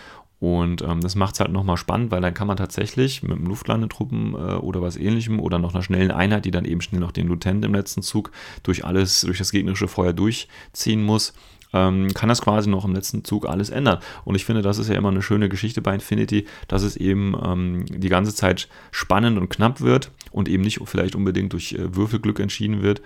[0.44, 3.46] Und ähm, das macht es halt nochmal spannend, weil dann kann man tatsächlich mit einem
[3.46, 7.12] Luftlandetruppen äh, oder was ähnlichem oder noch einer schnellen Einheit, die dann eben schnell noch
[7.12, 8.30] den Lieutenant im letzten Zug
[8.62, 11.32] durch alles, durch das gegnerische Feuer durchziehen muss,
[11.72, 14.00] ähm, kann das quasi noch im letzten Zug alles ändern.
[14.26, 17.34] Und ich finde, das ist ja immer eine schöne Geschichte bei Infinity, dass es eben
[17.42, 21.96] ähm, die ganze Zeit spannend und knapp wird und eben nicht vielleicht unbedingt durch äh,
[21.96, 23.00] Würfelglück entschieden wird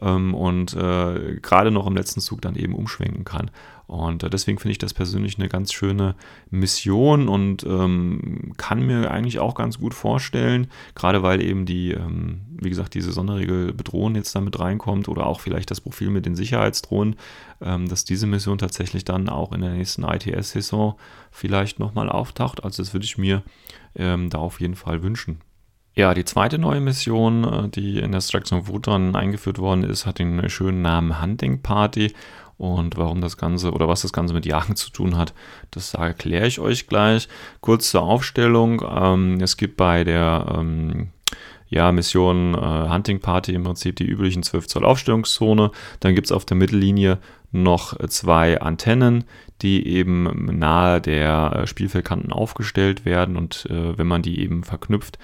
[0.00, 3.52] ähm, und äh, gerade noch im letzten Zug dann eben umschwenken kann.
[3.90, 6.14] Und äh, deswegen finde ich das persönlich eine ganz schöne
[6.48, 12.42] Mission und ähm, kann mir eigentlich auch ganz gut vorstellen, gerade weil eben die, ähm,
[12.52, 16.36] wie gesagt, diese Sonderregel bedrohen jetzt damit reinkommt oder auch vielleicht das Profil mit den
[16.36, 17.16] Sicherheitsdrohnen,
[17.60, 20.94] ähm, dass diese Mission tatsächlich dann auch in der nächsten ITS-Saison
[21.32, 22.62] vielleicht nochmal auftaucht.
[22.62, 23.42] Also das würde ich mir
[23.96, 25.40] ähm, da auf jeden Fall wünschen.
[25.96, 30.06] Ja, die zweite neue Mission, äh, die in der Struction of Wotan eingeführt worden ist,
[30.06, 32.14] hat den schönen Namen Hunting Party.
[32.60, 35.32] Und warum das Ganze oder was das Ganze mit Jagen zu tun hat,
[35.70, 37.26] das erkläre ich euch gleich.
[37.62, 38.84] Kurz zur Aufstellung.
[38.86, 41.08] Ähm, es gibt bei der ähm,
[41.70, 45.70] ja, Mission äh, Hunting Party im Prinzip die üblichen 12 Zoll Aufstellungszone.
[46.00, 47.16] Dann gibt es auf der Mittellinie
[47.50, 49.24] noch zwei Antennen,
[49.62, 53.38] die eben nahe der äh, Spielfeldkanten aufgestellt werden.
[53.38, 55.18] Und äh, wenn man die eben verknüpft,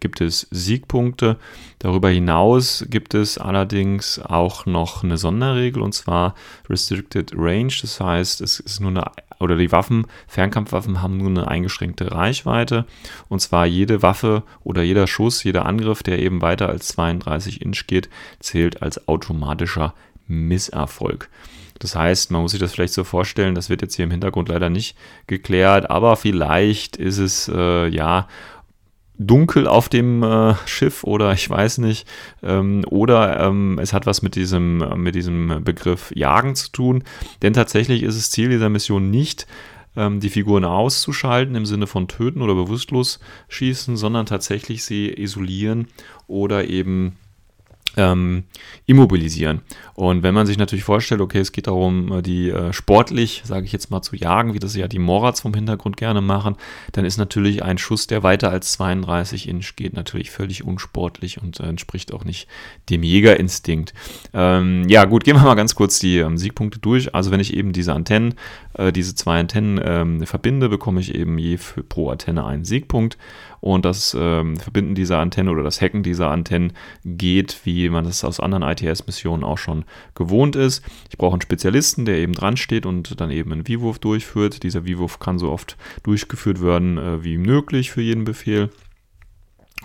[0.00, 1.38] gibt es Siegpunkte.
[1.78, 6.34] Darüber hinaus gibt es allerdings auch noch eine Sonderregel und zwar
[6.68, 7.72] Restricted Range.
[7.80, 9.04] Das heißt, es ist nur eine
[9.42, 12.86] oder die Waffen, Fernkampfwaffen haben nur eine eingeschränkte Reichweite
[13.28, 17.88] und zwar jede Waffe oder jeder Schuss, jeder Angriff, der eben weiter als 32 Inch
[17.88, 19.94] geht, zählt als automatischer
[20.28, 21.28] Misserfolg.
[21.80, 24.48] Das heißt, man muss sich das vielleicht so vorstellen, das wird jetzt hier im Hintergrund
[24.48, 28.28] leider nicht geklärt, aber vielleicht ist es äh, ja
[29.26, 32.06] dunkel auf dem äh, Schiff oder ich weiß nicht.
[32.42, 37.04] Ähm, oder ähm, es hat was mit diesem, mit diesem Begriff Jagen zu tun.
[37.42, 39.46] Denn tatsächlich ist es Ziel dieser Mission nicht,
[39.96, 45.88] ähm, die Figuren auszuschalten im Sinne von töten oder bewusstlos schießen, sondern tatsächlich sie isolieren
[46.26, 47.16] oder eben
[47.96, 48.44] ähm,
[48.86, 49.60] immobilisieren.
[49.94, 53.66] Und wenn man sich natürlich vorstellt, okay, es geht darum, äh, die äh, sportlich, sage
[53.66, 56.56] ich jetzt mal, zu jagen, wie das ja die Morats vom Hintergrund gerne machen,
[56.92, 61.60] dann ist natürlich ein Schuss, der weiter als 32 Inch geht, natürlich völlig unsportlich und
[61.60, 62.48] äh, entspricht auch nicht
[62.90, 63.94] dem Jägerinstinkt.
[64.32, 67.14] Ähm, ja, gut, gehen wir mal ganz kurz die ähm, Siegpunkte durch.
[67.14, 68.34] Also wenn ich eben diese Antennen,
[68.74, 73.18] äh, diese zwei Antennen ähm, verbinde, bekomme ich eben je für, pro Antenne einen Siegpunkt.
[73.62, 76.72] Und das ähm, Verbinden dieser Antenne oder das Hacken dieser Antennen
[77.04, 79.84] geht, wie man das aus anderen ITS-Missionen auch schon
[80.16, 80.84] gewohnt ist.
[81.10, 84.64] Ich brauche einen Spezialisten, der eben dran steht und dann eben einen V-Wurf durchführt.
[84.64, 88.68] Dieser V-Wurf kann so oft durchgeführt werden äh, wie möglich für jeden Befehl.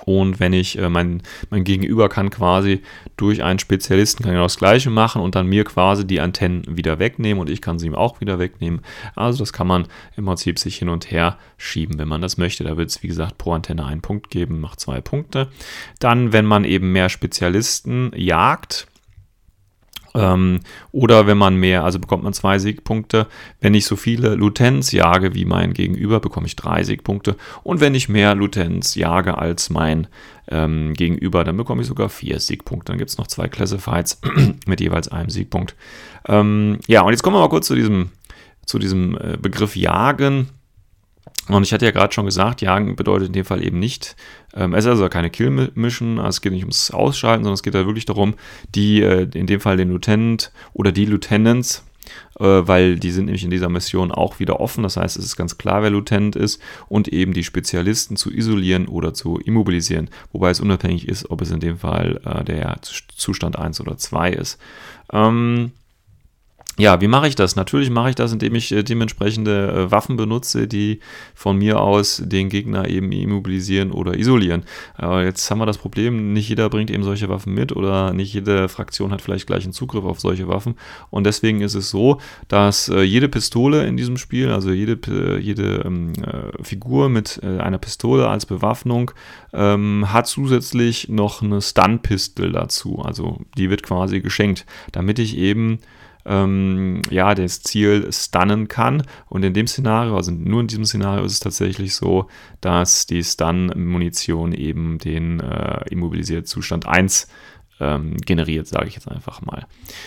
[0.05, 2.81] Und wenn ich, äh, mein, mein Gegenüber kann quasi
[3.17, 6.99] durch einen Spezialisten kann genau das Gleiche machen und dann mir quasi die Antennen wieder
[6.99, 8.81] wegnehmen und ich kann sie ihm auch wieder wegnehmen.
[9.15, 12.63] Also das kann man im Prinzip sich hin und her schieben, wenn man das möchte.
[12.63, 15.49] Da wird es, wie gesagt, pro Antenne einen Punkt geben, macht zwei Punkte.
[15.99, 18.87] Dann, wenn man eben mehr Spezialisten jagt,
[20.17, 23.27] ähm, oder wenn man mehr, also bekommt man zwei Siegpunkte.
[23.61, 27.35] Wenn ich so viele Lutens jage wie mein Gegenüber, bekomme ich drei Siegpunkte.
[27.63, 30.07] Und wenn ich mehr Lutens jage als mein
[30.49, 32.91] ähm, Gegenüber, dann bekomme ich sogar vier Siegpunkte.
[32.91, 34.19] Dann gibt es noch zwei Classifieds
[34.65, 35.75] mit jeweils einem Siegpunkt.
[36.27, 38.09] Ähm, ja, und jetzt kommen wir mal kurz zu diesem,
[38.65, 40.49] zu diesem äh, Begriff Jagen.
[41.49, 44.15] Und ich hatte ja gerade schon gesagt, Jagen bedeutet in dem Fall eben nicht,
[44.53, 47.75] ähm, es ist also keine Kill-Mission, also es geht nicht ums Ausschalten, sondern es geht
[47.75, 48.35] da wirklich darum,
[48.75, 51.85] die, äh, in dem Fall den Lieutenant oder die Lieutenants,
[52.39, 55.35] äh, weil die sind nämlich in dieser Mission auch wieder offen, das heißt, es ist
[55.37, 60.49] ganz klar, wer Lieutenant ist und eben die Spezialisten zu isolieren oder zu immobilisieren, wobei
[60.49, 64.59] es unabhängig ist, ob es in dem Fall äh, der Zustand 1 oder 2 ist.
[65.13, 65.71] Ähm,
[66.79, 67.55] ja, wie mache ich das?
[67.55, 70.99] Natürlich mache ich das, indem ich äh, dementsprechende äh, Waffen benutze, die
[71.33, 74.63] von mir aus den Gegner eben immobilisieren oder isolieren.
[74.93, 78.31] Aber jetzt haben wir das Problem, nicht jeder bringt eben solche Waffen mit oder nicht
[78.31, 80.75] jede Fraktion hat vielleicht gleich einen Zugriff auf solche Waffen.
[81.09, 84.99] Und deswegen ist es so, dass äh, jede Pistole in diesem Spiel, also jede,
[85.39, 89.11] jede ähm, äh, Figur mit einer Pistole als Bewaffnung,
[89.53, 92.99] ähm, hat zusätzlich noch eine Stun-Pistol dazu.
[93.03, 95.79] Also die wird quasi geschenkt, damit ich eben
[96.27, 99.03] ähm, ja, das Ziel stunnen kann.
[99.27, 102.27] Und in dem Szenario, also nur in diesem Szenario ist es tatsächlich so,
[102.61, 107.27] dass die Stun-Munition eben den äh, immobilisierten Zustand 1
[107.79, 109.65] ähm, generiert, sage ich jetzt einfach mal.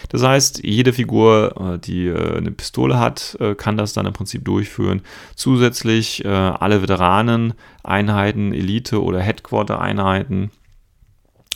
[0.09, 4.13] Das heißt, jede Figur, äh, die äh, eine Pistole hat, äh, kann das dann im
[4.13, 5.03] Prinzip durchführen.
[5.37, 10.51] Zusätzlich äh, alle Veteranen-Einheiten, Elite- oder Headquarter-Einheiten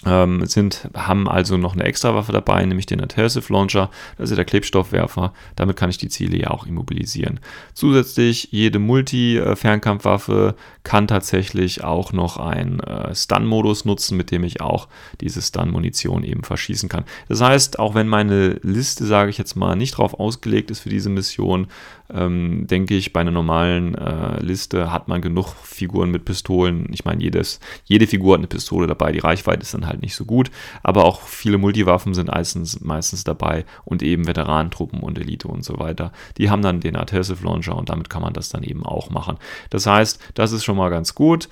[0.07, 4.37] ähm, sind, haben also noch eine extra Waffe dabei, nämlich den Adhesive Launcher, das ist
[4.37, 5.33] der Klebstoffwerfer.
[5.57, 7.40] Damit kann ich die Ziele ja auch immobilisieren.
[7.73, 14.88] Zusätzlich, jede Multi-Fernkampfwaffe kann tatsächlich auch noch einen äh, Stun-Modus nutzen, mit dem ich auch
[15.21, 17.05] diese Stun-Munition eben verschießen kann.
[17.29, 20.90] Das heißt, auch wenn meine Liste, sage ich jetzt mal, nicht darauf ausgelegt ist für
[20.90, 21.69] diese Mission,
[22.12, 26.88] ähm, denke ich, bei einer normalen äh, Liste hat man genug Figuren mit Pistolen.
[26.93, 30.14] Ich meine, jedes, jede Figur hat eine Pistole dabei, die Reichweite ist dann halt nicht
[30.14, 30.51] so gut,
[30.83, 35.79] aber auch viele Multiwaffen sind meistens, meistens dabei und eben Veteranentruppen und Elite und so
[35.79, 36.12] weiter.
[36.38, 39.38] Die haben dann den Adhesive Launcher und damit kann man das dann eben auch machen.
[39.71, 41.49] Das heißt, das ist schon mal ganz gut.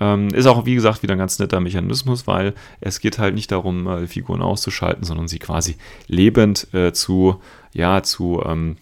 [0.00, 3.52] Ähm, ist auch, wie gesagt, wieder ein ganz netter Mechanismus, weil es geht halt nicht
[3.52, 5.76] darum, äh, Figuren auszuschalten, sondern sie quasi
[6.08, 7.40] lebend äh, zu,
[7.72, 8.76] ja, zu ähm,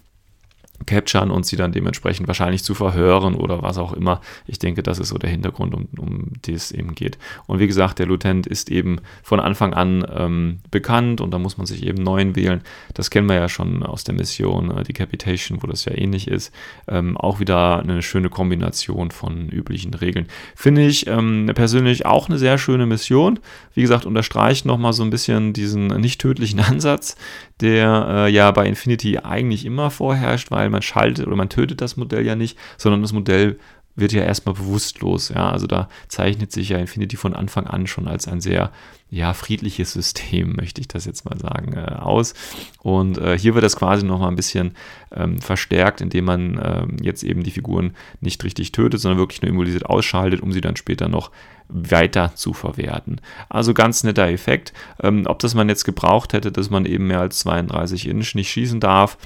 [0.86, 4.20] capturen und sie dann dementsprechend wahrscheinlich zu verhören oder was auch immer.
[4.46, 7.18] Ich denke, das ist so der Hintergrund, um, um den es eben geht.
[7.46, 11.58] Und wie gesagt, der Lieutenant ist eben von Anfang an ähm, bekannt und da muss
[11.58, 12.62] man sich eben neuen wählen.
[12.94, 16.52] Das kennen wir ja schon aus der Mission äh, Decapitation, wo das ja ähnlich ist.
[16.88, 20.26] Ähm, auch wieder eine schöne Kombination von üblichen Regeln.
[20.54, 23.38] Finde ich ähm, persönlich auch eine sehr schöne Mission.
[23.74, 27.16] Wie gesagt, unterstreicht nochmal so ein bisschen diesen nicht tödlichen Ansatz,
[27.62, 31.96] der äh, ja bei Infinity eigentlich immer vorherrscht, weil man schaltet oder man tötet das
[31.96, 33.58] Modell ja nicht, sondern das Modell
[33.94, 35.28] wird ja erstmal bewusstlos.
[35.28, 38.72] Ja, also da zeichnet sich ja Infinity von Anfang an schon als ein sehr
[39.10, 42.34] ja, friedliches System, möchte ich das jetzt mal sagen, äh, aus.
[42.82, 44.74] Und äh, hier wird das quasi nochmal ein bisschen
[45.14, 49.50] ähm, verstärkt, indem man ähm, jetzt eben die Figuren nicht richtig tötet, sondern wirklich nur
[49.50, 51.30] immunisiert ausschaltet, um sie dann später noch
[51.72, 53.20] weiter zu verwerten.
[53.48, 54.72] Also ganz netter Effekt.
[55.02, 58.50] Ähm, ob das man jetzt gebraucht hätte, dass man eben mehr als 32 Inch nicht
[58.50, 59.16] schießen darf,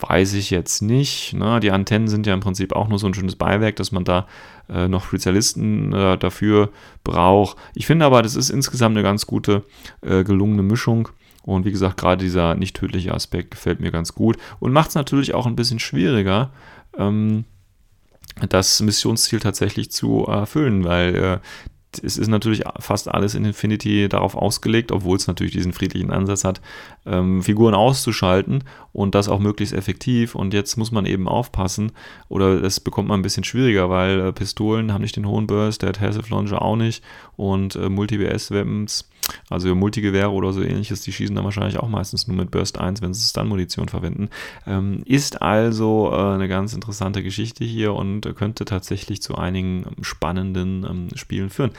[0.00, 1.34] weiß ich jetzt nicht.
[1.34, 1.60] Ne?
[1.60, 4.26] Die Antennen sind ja im Prinzip auch nur so ein schönes Beiwerk, dass man da
[4.68, 6.70] äh, noch Spezialisten äh, dafür
[7.04, 7.56] braucht.
[7.74, 9.62] Ich finde aber, das ist insgesamt eine ganz gute,
[10.02, 11.08] äh, gelungene Mischung.
[11.42, 14.94] Und wie gesagt, gerade dieser nicht tödliche Aspekt gefällt mir ganz gut und macht es
[14.94, 16.50] natürlich auch ein bisschen schwieriger,
[16.96, 17.44] ähm,
[18.48, 21.38] das Missionsziel tatsächlich zu erfüllen, weil äh,
[22.02, 26.44] es ist natürlich fast alles in Infinity darauf ausgelegt, obwohl es natürlich diesen friedlichen Ansatz
[26.44, 26.60] hat,
[27.06, 30.34] ähm, Figuren auszuschalten und das auch möglichst effektiv.
[30.34, 31.92] Und jetzt muss man eben aufpassen,
[32.28, 35.82] oder es bekommt man ein bisschen schwieriger, weil äh, Pistolen haben nicht den hohen Burst,
[35.82, 37.02] der Adhesive Launcher auch nicht
[37.36, 39.08] und äh, Multi-BS-Weapons
[39.50, 43.02] also Multigewehre oder so ähnliches, die schießen dann wahrscheinlich auch meistens nur mit Burst 1,
[43.02, 44.28] wenn sie Stun-Munition verwenden.
[44.66, 50.84] Ähm, ist also äh, eine ganz interessante Geschichte hier und könnte tatsächlich zu einigen spannenden
[50.88, 51.72] ähm, Spielen führen.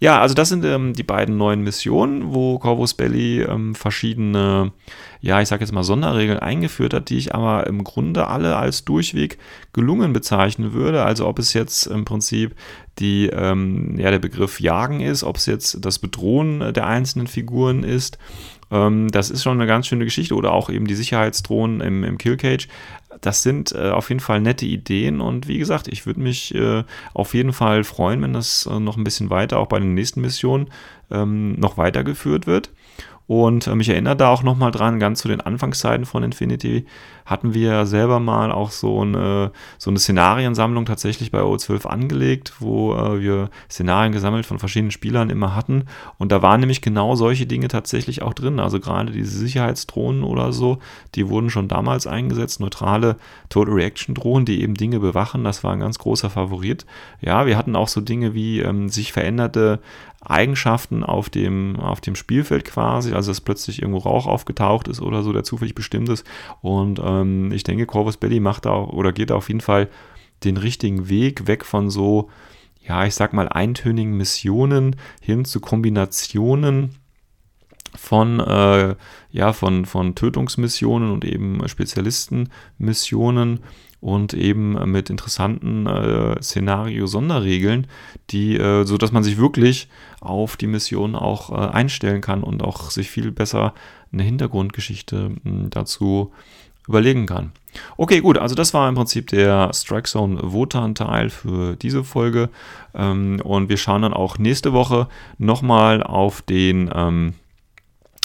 [0.00, 4.72] Ja, also das sind ähm, die beiden neuen Missionen, wo Corvus Belly ähm, verschiedene,
[5.20, 8.84] ja, ich sag jetzt mal Sonderregeln eingeführt hat, die ich aber im Grunde alle als
[8.84, 9.38] durchweg
[9.72, 11.02] gelungen bezeichnen würde.
[11.02, 12.54] Also ob es jetzt im Prinzip
[13.00, 17.82] die, ähm, ja, der Begriff Jagen ist, ob es jetzt das Bedrohen der einzelnen Figuren
[17.82, 18.18] ist
[18.70, 20.34] ähm, das ist schon eine ganz schöne Geschichte.
[20.34, 22.68] Oder auch eben die Sicherheitsdrohnen im, im Killcage.
[23.20, 25.20] Das sind äh, auf jeden Fall nette Ideen.
[25.20, 28.96] Und wie gesagt, ich würde mich äh, auf jeden Fall freuen, wenn das äh, noch
[28.96, 30.70] ein bisschen weiter, auch bei den nächsten Missionen,
[31.10, 32.70] ähm, noch weitergeführt wird.
[33.28, 36.86] Und äh, mich erinnert da auch nochmal dran, ganz zu den Anfangszeiten von Infinity
[37.28, 42.94] hatten wir selber mal auch so eine, so eine Szenariensammlung tatsächlich bei O12 angelegt, wo
[42.94, 45.84] äh, wir Szenarien gesammelt von verschiedenen Spielern immer hatten.
[46.16, 48.58] Und da waren nämlich genau solche Dinge tatsächlich auch drin.
[48.58, 50.78] Also gerade diese Sicherheitsdrohnen oder so,
[51.14, 52.60] die wurden schon damals eingesetzt.
[52.60, 53.16] Neutrale
[53.50, 56.86] Total Reaction Drohnen, die eben Dinge bewachen, das war ein ganz großer Favorit.
[57.20, 59.80] Ja, wir hatten auch so Dinge wie ähm, sich veränderte
[60.20, 65.22] Eigenschaften auf dem, auf dem Spielfeld quasi, also dass plötzlich irgendwo Rauch aufgetaucht ist oder
[65.22, 66.26] so, der zufällig bestimmt ist.
[66.60, 69.88] Und ähm, ich denke, Corvus Belly macht da oder geht da auf jeden Fall
[70.44, 72.30] den richtigen Weg weg von so,
[72.86, 76.96] ja, ich sag mal, eintönigen Missionen hin zu Kombinationen
[77.96, 78.94] von, äh,
[79.30, 83.60] ja, von, von Tötungsmissionen und eben Spezialistenmissionen
[84.00, 87.86] und eben mit interessanten äh, Szenario-Sonderregeln,
[88.30, 89.88] die, äh, so dass man sich wirklich
[90.20, 93.74] auf die Mission auch äh, einstellen kann und auch sich viel besser
[94.12, 96.32] eine Hintergrundgeschichte mh, dazu
[96.86, 97.52] überlegen kann.
[97.96, 102.48] Okay, gut, also das war im Prinzip der Strike Zone Wotan-Teil für diese Folge.
[102.94, 107.34] Ähm, und wir schauen dann auch nächste Woche nochmal auf den ähm,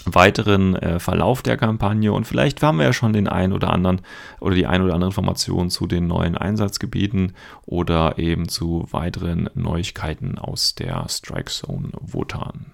[0.05, 4.01] weiteren äh, Verlauf der Kampagne und vielleicht haben wir ja schon den einen oder anderen
[4.39, 7.33] oder die ein oder andere Information zu den neuen Einsatzgebieten
[7.65, 12.65] oder eben zu weiteren Neuigkeiten aus der Strike Zone Wotan.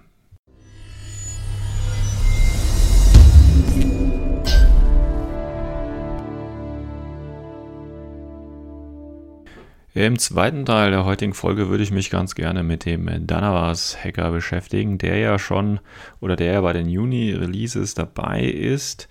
[9.92, 14.98] Im zweiten Teil der heutigen Folge würde ich mich ganz gerne mit dem Danavas-Hacker beschäftigen,
[14.98, 15.80] der ja schon
[16.20, 19.08] oder der ja bei den Juni-Releases dabei ist,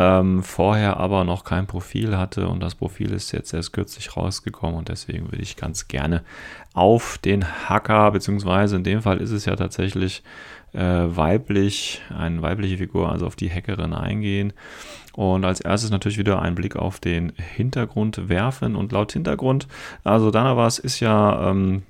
[0.00, 4.76] ähm, vorher aber noch kein Profil hatte und das Profil ist jetzt erst kürzlich rausgekommen
[4.76, 6.24] und deswegen würde ich ganz gerne
[6.74, 10.24] auf den Hacker, beziehungsweise in dem Fall ist es ja tatsächlich
[10.76, 14.52] äh, weiblich, eine weibliche Figur, also auf die Hackerin eingehen.
[15.14, 18.76] Und als erstes natürlich wieder einen Blick auf den Hintergrund werfen.
[18.76, 19.66] Und laut Hintergrund,
[20.04, 21.82] also Danavas ist ja ähm,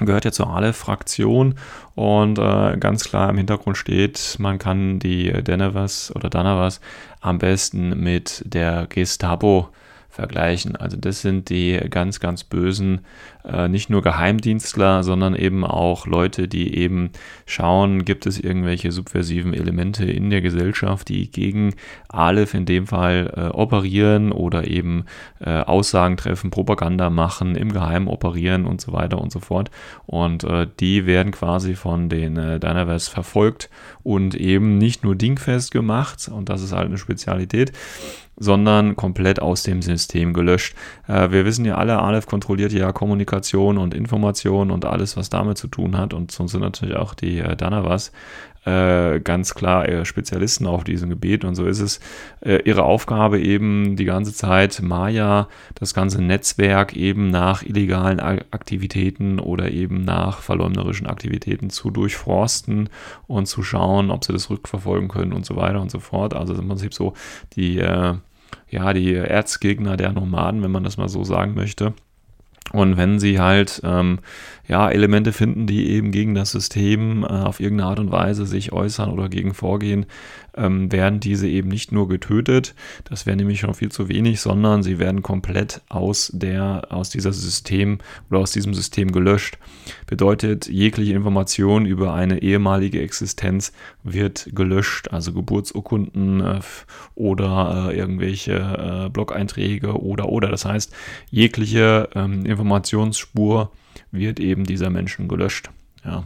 [0.00, 1.54] gehört ja zur Ale-Fraktion
[1.94, 6.80] und äh, ganz klar im Hintergrund steht, man kann die Danavas oder Danavas
[7.20, 9.68] am besten mit der Gestapo
[10.16, 10.74] vergleichen.
[10.76, 13.02] Also das sind die ganz, ganz bösen,
[13.44, 17.10] äh, nicht nur Geheimdienstler, sondern eben auch Leute, die eben
[17.44, 21.74] schauen, gibt es irgendwelche subversiven Elemente in der Gesellschaft, die gegen
[22.08, 25.04] Aleph in dem Fall äh, operieren oder eben
[25.40, 29.70] äh, Aussagen treffen, Propaganda machen, im Geheimen operieren und so weiter und so fort.
[30.06, 33.68] Und äh, die werden quasi von den äh, Dynaverse verfolgt
[34.02, 37.72] und eben nicht nur dingfest gemacht, und das ist halt eine Spezialität,
[38.36, 40.76] sondern komplett aus dem System gelöscht.
[41.08, 45.58] Äh, wir wissen ja alle, Aleph kontrolliert ja Kommunikation und Information und alles, was damit
[45.58, 46.14] zu tun hat.
[46.14, 48.12] Und so sind natürlich auch die äh, Danavas
[48.66, 51.44] äh, ganz klar Spezialisten auf diesem Gebiet.
[51.44, 52.00] Und so ist es
[52.40, 59.38] äh, ihre Aufgabe eben die ganze Zeit, Maya, das ganze Netzwerk eben nach illegalen Aktivitäten
[59.38, 62.88] oder eben nach verleumderischen Aktivitäten zu durchforsten
[63.28, 66.34] und zu schauen, ob sie das rückverfolgen können und so weiter und so fort.
[66.34, 67.14] Also im Prinzip so
[67.54, 68.14] die, äh,
[68.68, 71.94] ja, die Erzgegner der Nomaden, wenn man das mal so sagen möchte.
[72.72, 74.18] Und wenn sie halt ähm,
[74.66, 78.72] ja, Elemente finden, die eben gegen das System äh, auf irgendeine Art und Weise sich
[78.72, 80.06] äußern oder gegen vorgehen,
[80.56, 84.82] ähm, werden diese eben nicht nur getötet, das wäre nämlich schon viel zu wenig, sondern
[84.82, 87.98] sie werden komplett aus der, aus dieser System
[88.30, 89.58] oder aus diesem System gelöscht.
[90.06, 96.60] Bedeutet, jegliche Information über eine ehemalige Existenz wird gelöscht, also Geburtsurkunden äh,
[97.14, 100.48] oder äh, irgendwelche äh, Blog-Einträge oder oder.
[100.48, 100.92] Das heißt,
[101.30, 103.70] jegliche ähm, Informationsspur
[104.10, 105.70] wird eben dieser Menschen gelöscht.
[106.04, 106.24] Ja.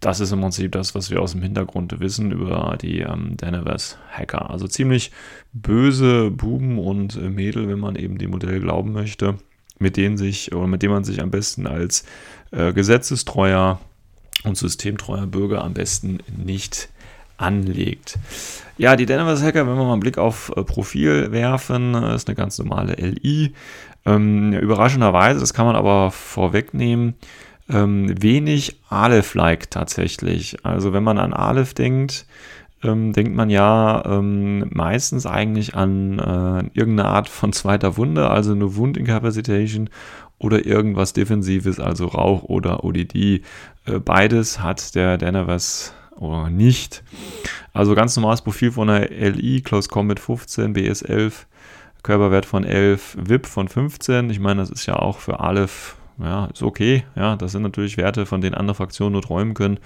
[0.00, 4.50] Das ist im Prinzip das, was wir aus dem Hintergrund wissen über die ähm, Danaverse-Hacker.
[4.50, 5.10] Also ziemlich
[5.52, 9.38] böse Buben und Mädel, wenn man eben dem Modell glauben möchte,
[9.78, 12.04] mit denen sich oder mit dem man sich am besten als
[12.52, 13.80] äh, gesetzestreuer
[14.44, 16.88] und systemtreuer Bürger am besten nicht
[17.36, 18.18] anlegt.
[18.76, 22.28] Ja, die Danaverse Hacker, wenn wir mal einen Blick auf äh, Profil werfen, äh, ist
[22.28, 23.54] eine ganz normale LI.
[24.04, 27.14] Ähm, überraschenderweise, das kann man aber vorwegnehmen,
[27.68, 30.64] ähm, wenig Aleph-like tatsächlich.
[30.64, 32.26] Also wenn man an Aleph denkt,
[32.82, 38.52] ähm, denkt man ja ähm, meistens eigentlich an äh, irgendeine Art von zweiter Wunde, also
[38.52, 39.90] eine Wundincapacitation
[40.38, 43.14] oder irgendwas Defensives, also Rauch oder ODD.
[43.14, 43.40] Äh,
[44.04, 47.02] beides hat der Danaverse oder nicht.
[47.72, 51.46] Also ganz normales Profil von der LI, Close Combat 15, BS 11,
[52.02, 54.30] Körperwert von 11, VIP von 15.
[54.30, 57.04] Ich meine, das ist ja auch für Aleph, ja, ist okay.
[57.14, 59.78] Ja, das sind natürlich Werte, von denen andere Fraktionen nur träumen können.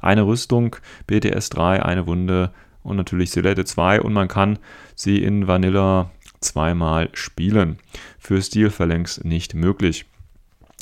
[0.00, 0.76] Eine Rüstung,
[1.06, 4.58] BTS 3, eine Wunde und natürlich Silette 2 und man kann
[4.94, 6.10] sie in Vanilla
[6.40, 7.78] zweimal spielen.
[8.18, 10.06] Für Stil verlängst nicht möglich.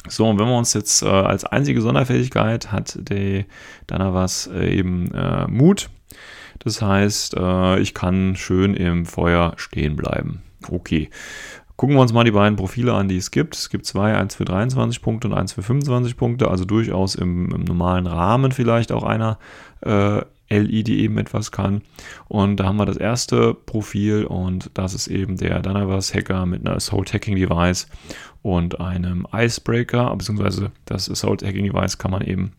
[0.09, 3.47] So, und wenn wir uns jetzt äh, als einzige Sonderfähigkeit hat die
[3.87, 5.89] Danavas äh, eben äh, Mut.
[6.59, 10.43] Das heißt, äh, ich kann schön im Feuer stehen bleiben.
[10.69, 11.11] Okay.
[11.77, 13.57] Gucken wir uns mal die beiden Profile an, die es gibt.
[13.57, 17.53] Es gibt zwei, eins für 23 Punkte und eins für 25 Punkte, also durchaus im,
[17.53, 19.39] im normalen Rahmen vielleicht auch einer
[19.85, 20.21] äh,
[20.51, 21.83] LI, die eben etwas kann.
[22.29, 26.65] Und da haben wir das erste Profil und das ist eben der Danavas Hacker mit
[26.65, 27.89] einer Assault Hacking Device
[28.43, 32.53] und einem Icebreaker, beziehungsweise das Assault Hacking Device kann man eben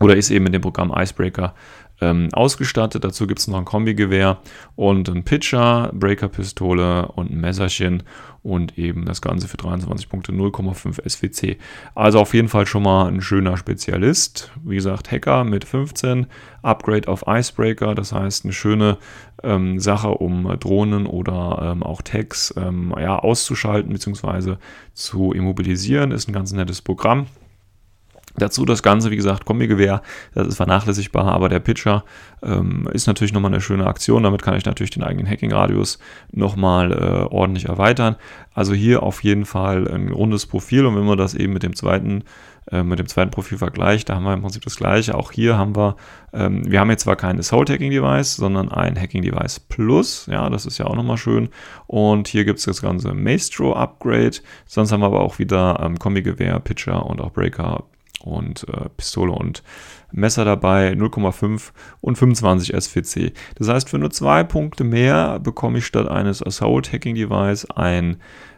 [0.00, 1.54] oder ist eben mit dem Programm Icebreaker
[2.00, 3.04] ähm, ausgestattet.
[3.04, 4.38] Dazu gibt es noch ein Kombigewehr
[4.74, 8.02] und ein Pitcher, Breaker-Pistole und ein Messerchen
[8.42, 11.56] und eben das Ganze für 23 Punkte 0,5 SWC.
[11.94, 14.52] Also auf jeden Fall schon mal ein schöner Spezialist.
[14.64, 16.26] Wie gesagt, Hacker mit 15,
[16.62, 18.98] Upgrade auf Icebreaker, das heißt eine schöne
[19.42, 24.56] ähm, Sache, um Drohnen oder ähm, auch Tags ähm, ja, auszuschalten bzw.
[24.94, 26.12] zu immobilisieren.
[26.12, 27.26] Ist ein ganz nettes Programm.
[28.38, 30.02] Dazu das Ganze, wie gesagt, Kombigewehr,
[30.34, 32.04] das ist vernachlässigbar, aber der Pitcher
[32.42, 34.22] ähm, ist natürlich nochmal eine schöne Aktion.
[34.22, 35.98] Damit kann ich natürlich den eigenen Hacking-Radius
[36.32, 38.16] nochmal äh, ordentlich erweitern.
[38.54, 41.74] Also hier auf jeden Fall ein rundes Profil und wenn man das eben mit dem
[41.74, 42.24] zweiten
[42.70, 45.14] äh, mit dem zweiten Profil vergleicht, da haben wir im Prinzip das gleiche.
[45.14, 45.96] Auch hier haben wir,
[46.32, 50.26] ähm, wir haben jetzt zwar kein Assault Hacking Device, sondern ein Hacking Device Plus.
[50.26, 51.48] Ja, das ist ja auch nochmal schön.
[51.86, 54.38] Und hier gibt es das ganze Maestro Upgrade.
[54.66, 57.84] Sonst haben wir aber auch wieder ähm, Kombi-Gewehr, Pitcher und auch Breaker
[58.20, 59.62] und äh, Pistole und
[60.12, 63.32] Messer dabei, 0,5 und 25 SVC.
[63.56, 68.16] Das heißt, für nur zwei Punkte mehr bekomme ich statt eines Assault Hacking Device ein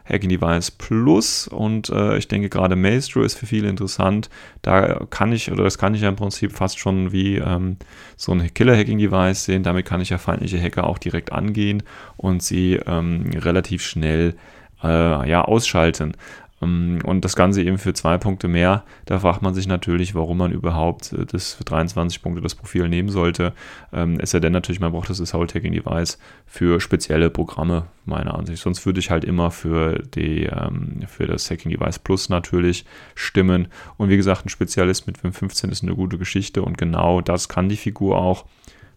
[0.09, 4.29] Hacking Device Plus und äh, ich denke gerade Maestro ist für viele interessant.
[4.61, 7.77] Da kann ich, oder das kann ich ja im Prinzip fast schon wie ähm,
[8.17, 9.63] so ein Killer Hacking Device sehen.
[9.63, 11.83] Damit kann ich ja feindliche Hacker auch direkt angehen
[12.17, 14.35] und sie ähm, relativ schnell
[14.83, 16.13] äh, ja, ausschalten.
[16.61, 18.83] Ähm, und das Ganze eben für zwei Punkte mehr.
[19.05, 22.89] Da fragt man sich natürlich, warum man überhaupt äh, das für 23 Punkte das Profil
[22.89, 23.53] nehmen sollte.
[23.93, 28.35] Ähm, es sei denn natürlich, man braucht das Assault Hacking Device für spezielle Programme, meiner
[28.35, 28.61] Ansicht.
[28.61, 32.85] Sonst würde ich halt immer für, die, ähm, für das Hacking Device Plus natürlich
[33.15, 33.67] stimmen.
[33.97, 37.69] Und wie gesagt, ein Spezialist mit 515 ist eine gute Geschichte und genau das kann
[37.69, 38.45] die Figur auch.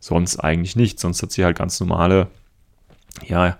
[0.01, 0.99] Sonst eigentlich nicht.
[0.99, 2.27] Sonst hat sie halt ganz normale,
[3.25, 3.57] ja,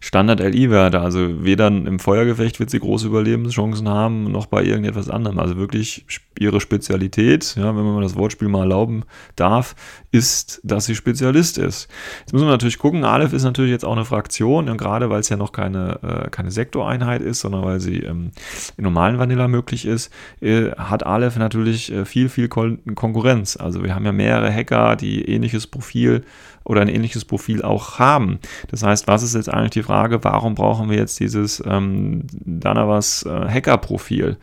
[0.00, 1.00] Standard-LI-Werte.
[1.00, 5.38] Also weder im Feuergefecht wird sie große Überlebenschancen haben, noch bei irgendetwas anderem.
[5.38, 6.06] Also wirklich
[6.38, 9.04] ihre Spezialität, ja, wenn man das Wortspiel mal erlauben
[9.36, 9.76] darf,
[10.10, 11.88] ist, dass sie Spezialist ist.
[12.20, 15.20] Jetzt müssen wir natürlich gucken, Aleph ist natürlich jetzt auch eine Fraktion, und gerade weil
[15.20, 18.30] es ja noch keine, äh, keine Sektoreinheit ist, sondern weil sie ähm,
[18.78, 23.58] in normalen Vanilla möglich ist, äh, hat Aleph natürlich äh, viel, viel Kon Konkurrenz.
[23.58, 26.24] Also wir haben ja mehrere Hacker, die ähnliches Profil
[26.70, 28.38] oder ein ähnliches Profil auch haben.
[28.68, 33.24] Das heißt, was ist jetzt eigentlich die Frage, warum brauchen wir jetzt dieses ähm, Danavas
[33.26, 34.36] äh, Hacker-Profil?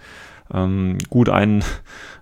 [0.54, 1.64] Ähm, gut, ein,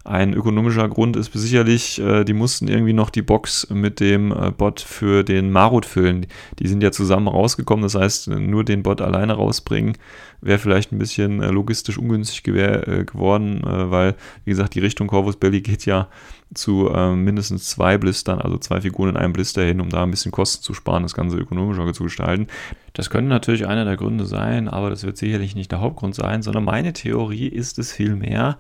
[0.04, 4.52] ein ökonomischer Grund ist sicherlich, äh, die mussten irgendwie noch die Box mit dem äh,
[4.52, 6.28] Bot für den Marut füllen.
[6.60, 9.98] Die sind ja zusammen rausgekommen, das heißt, nur den Bot alleine rausbringen
[10.46, 14.80] wäre vielleicht ein bisschen äh, logistisch ungünstig gewär, äh, geworden, äh, weil, wie gesagt, die
[14.80, 16.08] Richtung Corvus Belly geht ja
[16.56, 20.12] zu ähm, mindestens zwei Blistern, also zwei Figuren in einem Blister hin, um da ein
[20.12, 22.48] bisschen Kosten zu sparen, das Ganze ökonomischer zu gestalten.
[22.94, 26.42] Das könnte natürlich einer der Gründe sein, aber das wird sicherlich nicht der Hauptgrund sein,
[26.42, 28.58] sondern meine Theorie ist es vielmehr,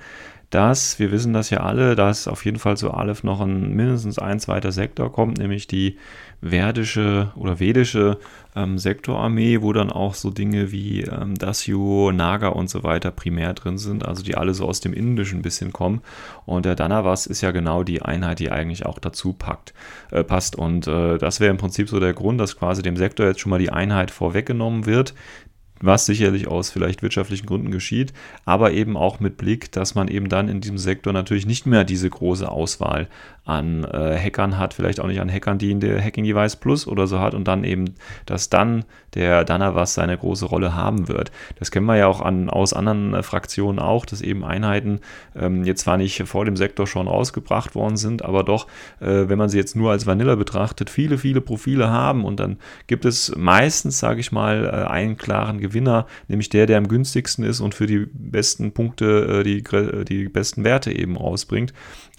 [0.50, 4.20] dass, wir wissen das ja alle, dass auf jeden Fall zu Aleph noch ein mindestens
[4.20, 5.98] ein zweiter Sektor kommt, nämlich die
[6.50, 8.18] verdische oder vedische
[8.56, 13.54] ähm, Sektorarmee, wo dann auch so Dinge wie ähm, Dasyu, Naga und so weiter primär
[13.54, 16.02] drin sind, also die alle so aus dem Indischen ein bisschen kommen.
[16.46, 19.74] Und der Danavas ist ja genau die Einheit, die eigentlich auch dazu packt,
[20.12, 20.56] äh, passt.
[20.56, 23.50] Und äh, das wäre im Prinzip so der Grund, dass quasi dem Sektor jetzt schon
[23.50, 25.14] mal die Einheit vorweggenommen wird,
[25.82, 28.14] was sicherlich aus vielleicht wirtschaftlichen Gründen geschieht,
[28.46, 31.84] aber eben auch mit Blick, dass man eben dann in diesem Sektor natürlich nicht mehr
[31.84, 33.08] diese große Auswahl
[33.46, 36.88] an äh, Hackern hat, vielleicht auch nicht an Hackern, die in der Hacking Device Plus
[36.88, 37.94] oder so hat und dann eben,
[38.26, 41.32] dass dann der Danavas seine große Rolle haben wird.
[41.60, 45.00] Das kennen wir ja auch an, aus anderen äh, Fraktionen auch, dass eben Einheiten
[45.36, 48.66] ähm, jetzt zwar nicht vor dem Sektor schon rausgebracht worden sind, aber doch,
[49.00, 52.58] äh, wenn man sie jetzt nur als Vanilla betrachtet, viele, viele Profile haben und dann
[52.88, 57.44] gibt es meistens, sage ich mal, äh, einen klaren Gewinner, nämlich der, der am günstigsten
[57.44, 59.64] ist und für die besten Punkte äh, die,
[60.06, 61.74] die besten Werte eben rausbringt.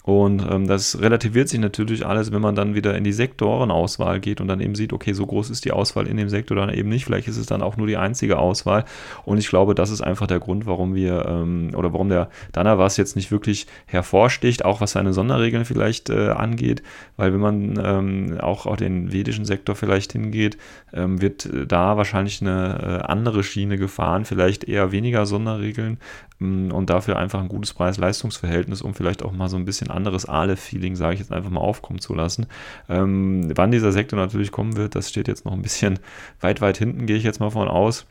[0.07, 4.41] Und ähm, das relativiert sich natürlich alles, wenn man dann wieder in die Sektorenauswahl geht
[4.41, 6.89] und dann eben sieht, okay, so groß ist die Auswahl in dem Sektor dann eben
[6.89, 7.05] nicht.
[7.05, 8.85] Vielleicht ist es dann auch nur die einzige Auswahl.
[9.25, 12.97] Und ich glaube, das ist einfach der Grund, warum wir ähm, oder warum der Danavas
[12.99, 16.85] jetzt nicht wirklich hervorsticht, auch was seine Sonderregeln vielleicht äh, angeht.
[17.17, 20.57] Weil wenn man ähm, auch auf den vedischen Sektor vielleicht hingeht,
[20.95, 25.99] ähm, wird da wahrscheinlich eine äh, andere Schiene gefahren, vielleicht eher weniger Sonderregeln
[26.39, 30.95] und dafür einfach ein gutes Preis-Leistungs-Verhältnis, um vielleicht auch mal so ein bisschen anderes Aleph-Feeling,
[30.95, 32.47] sage ich jetzt einfach mal, aufkommen zu lassen.
[32.89, 35.99] Ähm, wann dieser Sektor natürlich kommen wird, das steht jetzt noch ein bisschen
[36.41, 38.07] weit, weit hinten, gehe ich jetzt mal von aus.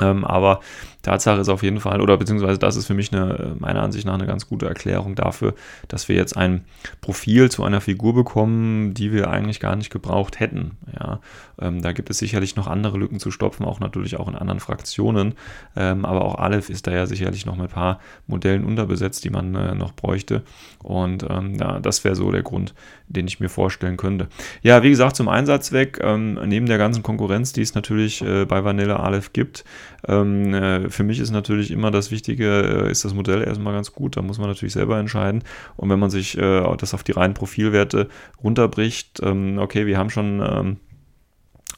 [0.00, 0.60] Ähm, aber
[1.04, 4.14] Tatsache ist auf jeden Fall, oder beziehungsweise das ist für mich eine, meiner Ansicht nach
[4.14, 5.54] eine ganz gute Erklärung dafür,
[5.88, 6.64] dass wir jetzt ein
[7.00, 10.72] Profil zu einer Figur bekommen, die wir eigentlich gar nicht gebraucht hätten.
[10.98, 11.20] Ja,
[11.60, 14.60] ähm, da gibt es sicherlich noch andere Lücken zu stopfen, auch natürlich auch in anderen
[14.60, 15.34] Fraktionen.
[15.76, 19.30] Ähm, aber auch Aleph ist da ja sicherlich noch mit ein paar Modellen unterbesetzt, die
[19.30, 20.42] man äh, noch bräuchte.
[20.82, 22.74] Und ähm, ja, das wäre so der Grund,
[23.08, 24.28] den ich mir vorstellen könnte.
[24.62, 28.64] Ja, wie gesagt, zum Einsatzzweck, ähm, neben der ganzen Konkurrenz, die es natürlich äh, bei
[28.64, 29.64] Vanilla Aleph gibt,
[30.08, 33.92] ähm, äh, für mich ist natürlich immer das Wichtige, äh, ist das Modell erstmal ganz
[33.92, 35.42] gut, da muss man natürlich selber entscheiden.
[35.76, 38.08] Und wenn man sich äh, das auf die reinen Profilwerte
[38.42, 40.76] runterbricht, ähm, okay, wir haben schon ähm,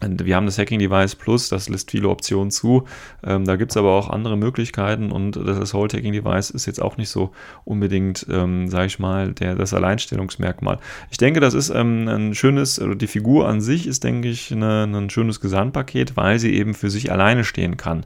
[0.00, 2.84] wir haben das Hacking Device Plus, das lässt viele Optionen zu.
[3.24, 6.82] Ähm, da gibt es aber auch andere Möglichkeiten und das Assault Hacking Device ist jetzt
[6.82, 7.32] auch nicht so
[7.64, 10.78] unbedingt, ähm, sage ich mal, der, das Alleinstellungsmerkmal.
[11.10, 14.52] Ich denke, das ist ähm, ein schönes, oder die Figur an sich ist, denke ich,
[14.52, 18.04] eine, ein schönes Gesamtpaket, weil sie eben für sich alleine stehen kann.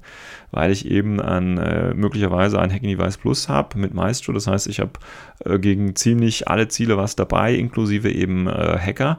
[0.53, 4.32] Weil ich eben ein, äh, möglicherweise ein Hacking Device Plus habe mit Maestro.
[4.32, 4.93] Das heißt, ich habe
[5.45, 9.18] äh, gegen ziemlich alle Ziele was dabei, inklusive eben äh, Hacker.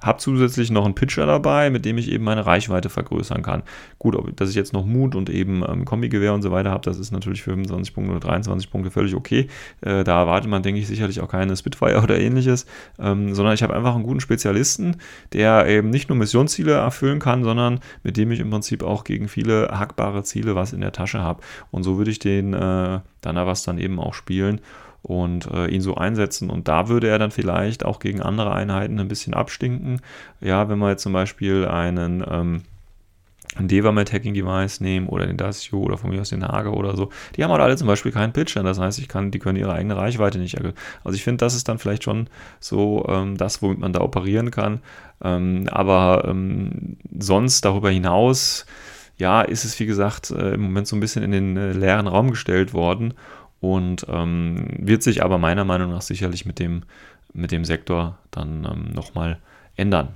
[0.00, 3.62] Habe zusätzlich noch einen Pitcher dabei, mit dem ich eben meine Reichweite vergrößern kann.
[3.98, 6.84] Gut, ob, dass ich jetzt noch Mut und eben ähm, Kombigewehr und so weiter habe,
[6.84, 9.48] das ist natürlich für 25 Punkte oder 23 Punkte völlig okay.
[9.80, 12.66] Äh, da erwartet man, denke ich, sicherlich auch keine Spitfire oder ähnliches,
[12.98, 14.96] ähm, sondern ich habe einfach einen guten Spezialisten,
[15.32, 19.28] der eben nicht nur Missionsziele erfüllen kann, sondern mit dem ich im Prinzip auch gegen
[19.28, 21.42] viele hackbare Ziele was in der Tasche habe.
[21.70, 24.60] Und so würde ich den äh, was dann eben auch spielen
[25.08, 26.50] und äh, ihn so einsetzen.
[26.50, 30.00] Und da würde er dann vielleicht auch gegen andere Einheiten ein bisschen abstinken.
[30.40, 32.62] Ja, wenn wir jetzt zum Beispiel einen ähm,
[33.56, 36.94] ein Devamet Hacking Device nehmen oder den Dacio oder von mir aus den Hager oder
[36.94, 38.62] so, die haben halt alle zum Beispiel keinen Pitcher.
[38.62, 40.74] Das heißt, ich kann, die können ihre eigene Reichweite nicht erhöhen.
[41.04, 42.28] Also ich finde, das ist dann vielleicht schon
[42.60, 44.80] so ähm, das, womit man da operieren kann.
[45.24, 48.66] Ähm, aber ähm, sonst darüber hinaus,
[49.16, 52.06] ja, ist es wie gesagt äh, im Moment so ein bisschen in den äh, leeren
[52.06, 53.14] Raum gestellt worden
[53.60, 56.82] und ähm, wird sich aber meiner Meinung nach sicherlich mit dem,
[57.32, 59.38] mit dem Sektor dann ähm, nochmal
[59.76, 60.08] ändern.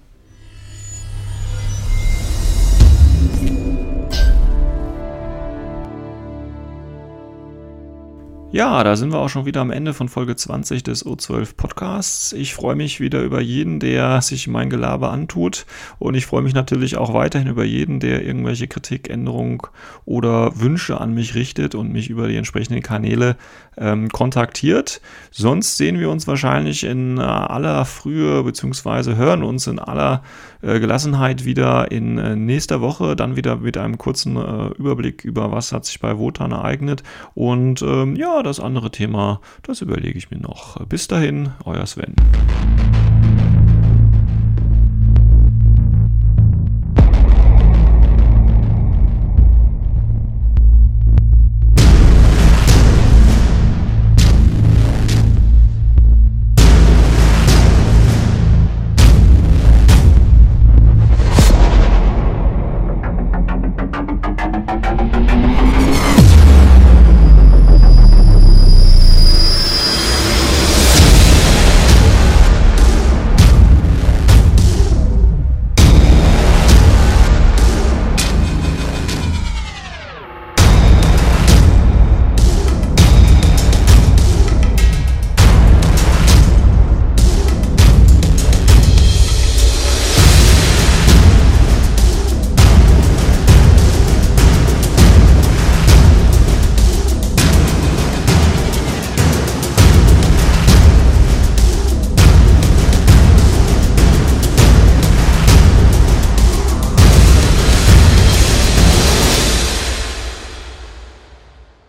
[8.55, 12.35] Ja, da sind wir auch schon wieder am Ende von Folge 20 des O12 Podcasts.
[12.35, 15.65] Ich freue mich wieder über jeden, der sich mein Gelaber antut.
[15.99, 19.63] Und ich freue mich natürlich auch weiterhin über jeden, der irgendwelche Kritik, Änderungen
[20.05, 23.39] oder Wünsche an mich richtet und mich über die entsprechenden Kanäle
[23.77, 25.01] ähm, kontaktiert.
[25.31, 30.23] Sonst sehen wir uns wahrscheinlich in äh, aller Frühe beziehungsweise hören uns in aller
[30.63, 33.17] äh, Gelassenheit wieder in äh, nächster Woche.
[33.17, 37.03] Dann wieder mit einem kurzen äh, Überblick über was hat sich bei Wotan ereignet.
[37.35, 40.85] Und ähm, ja, das andere Thema, das überlege ich mir noch.
[40.87, 42.15] Bis dahin, euer Sven.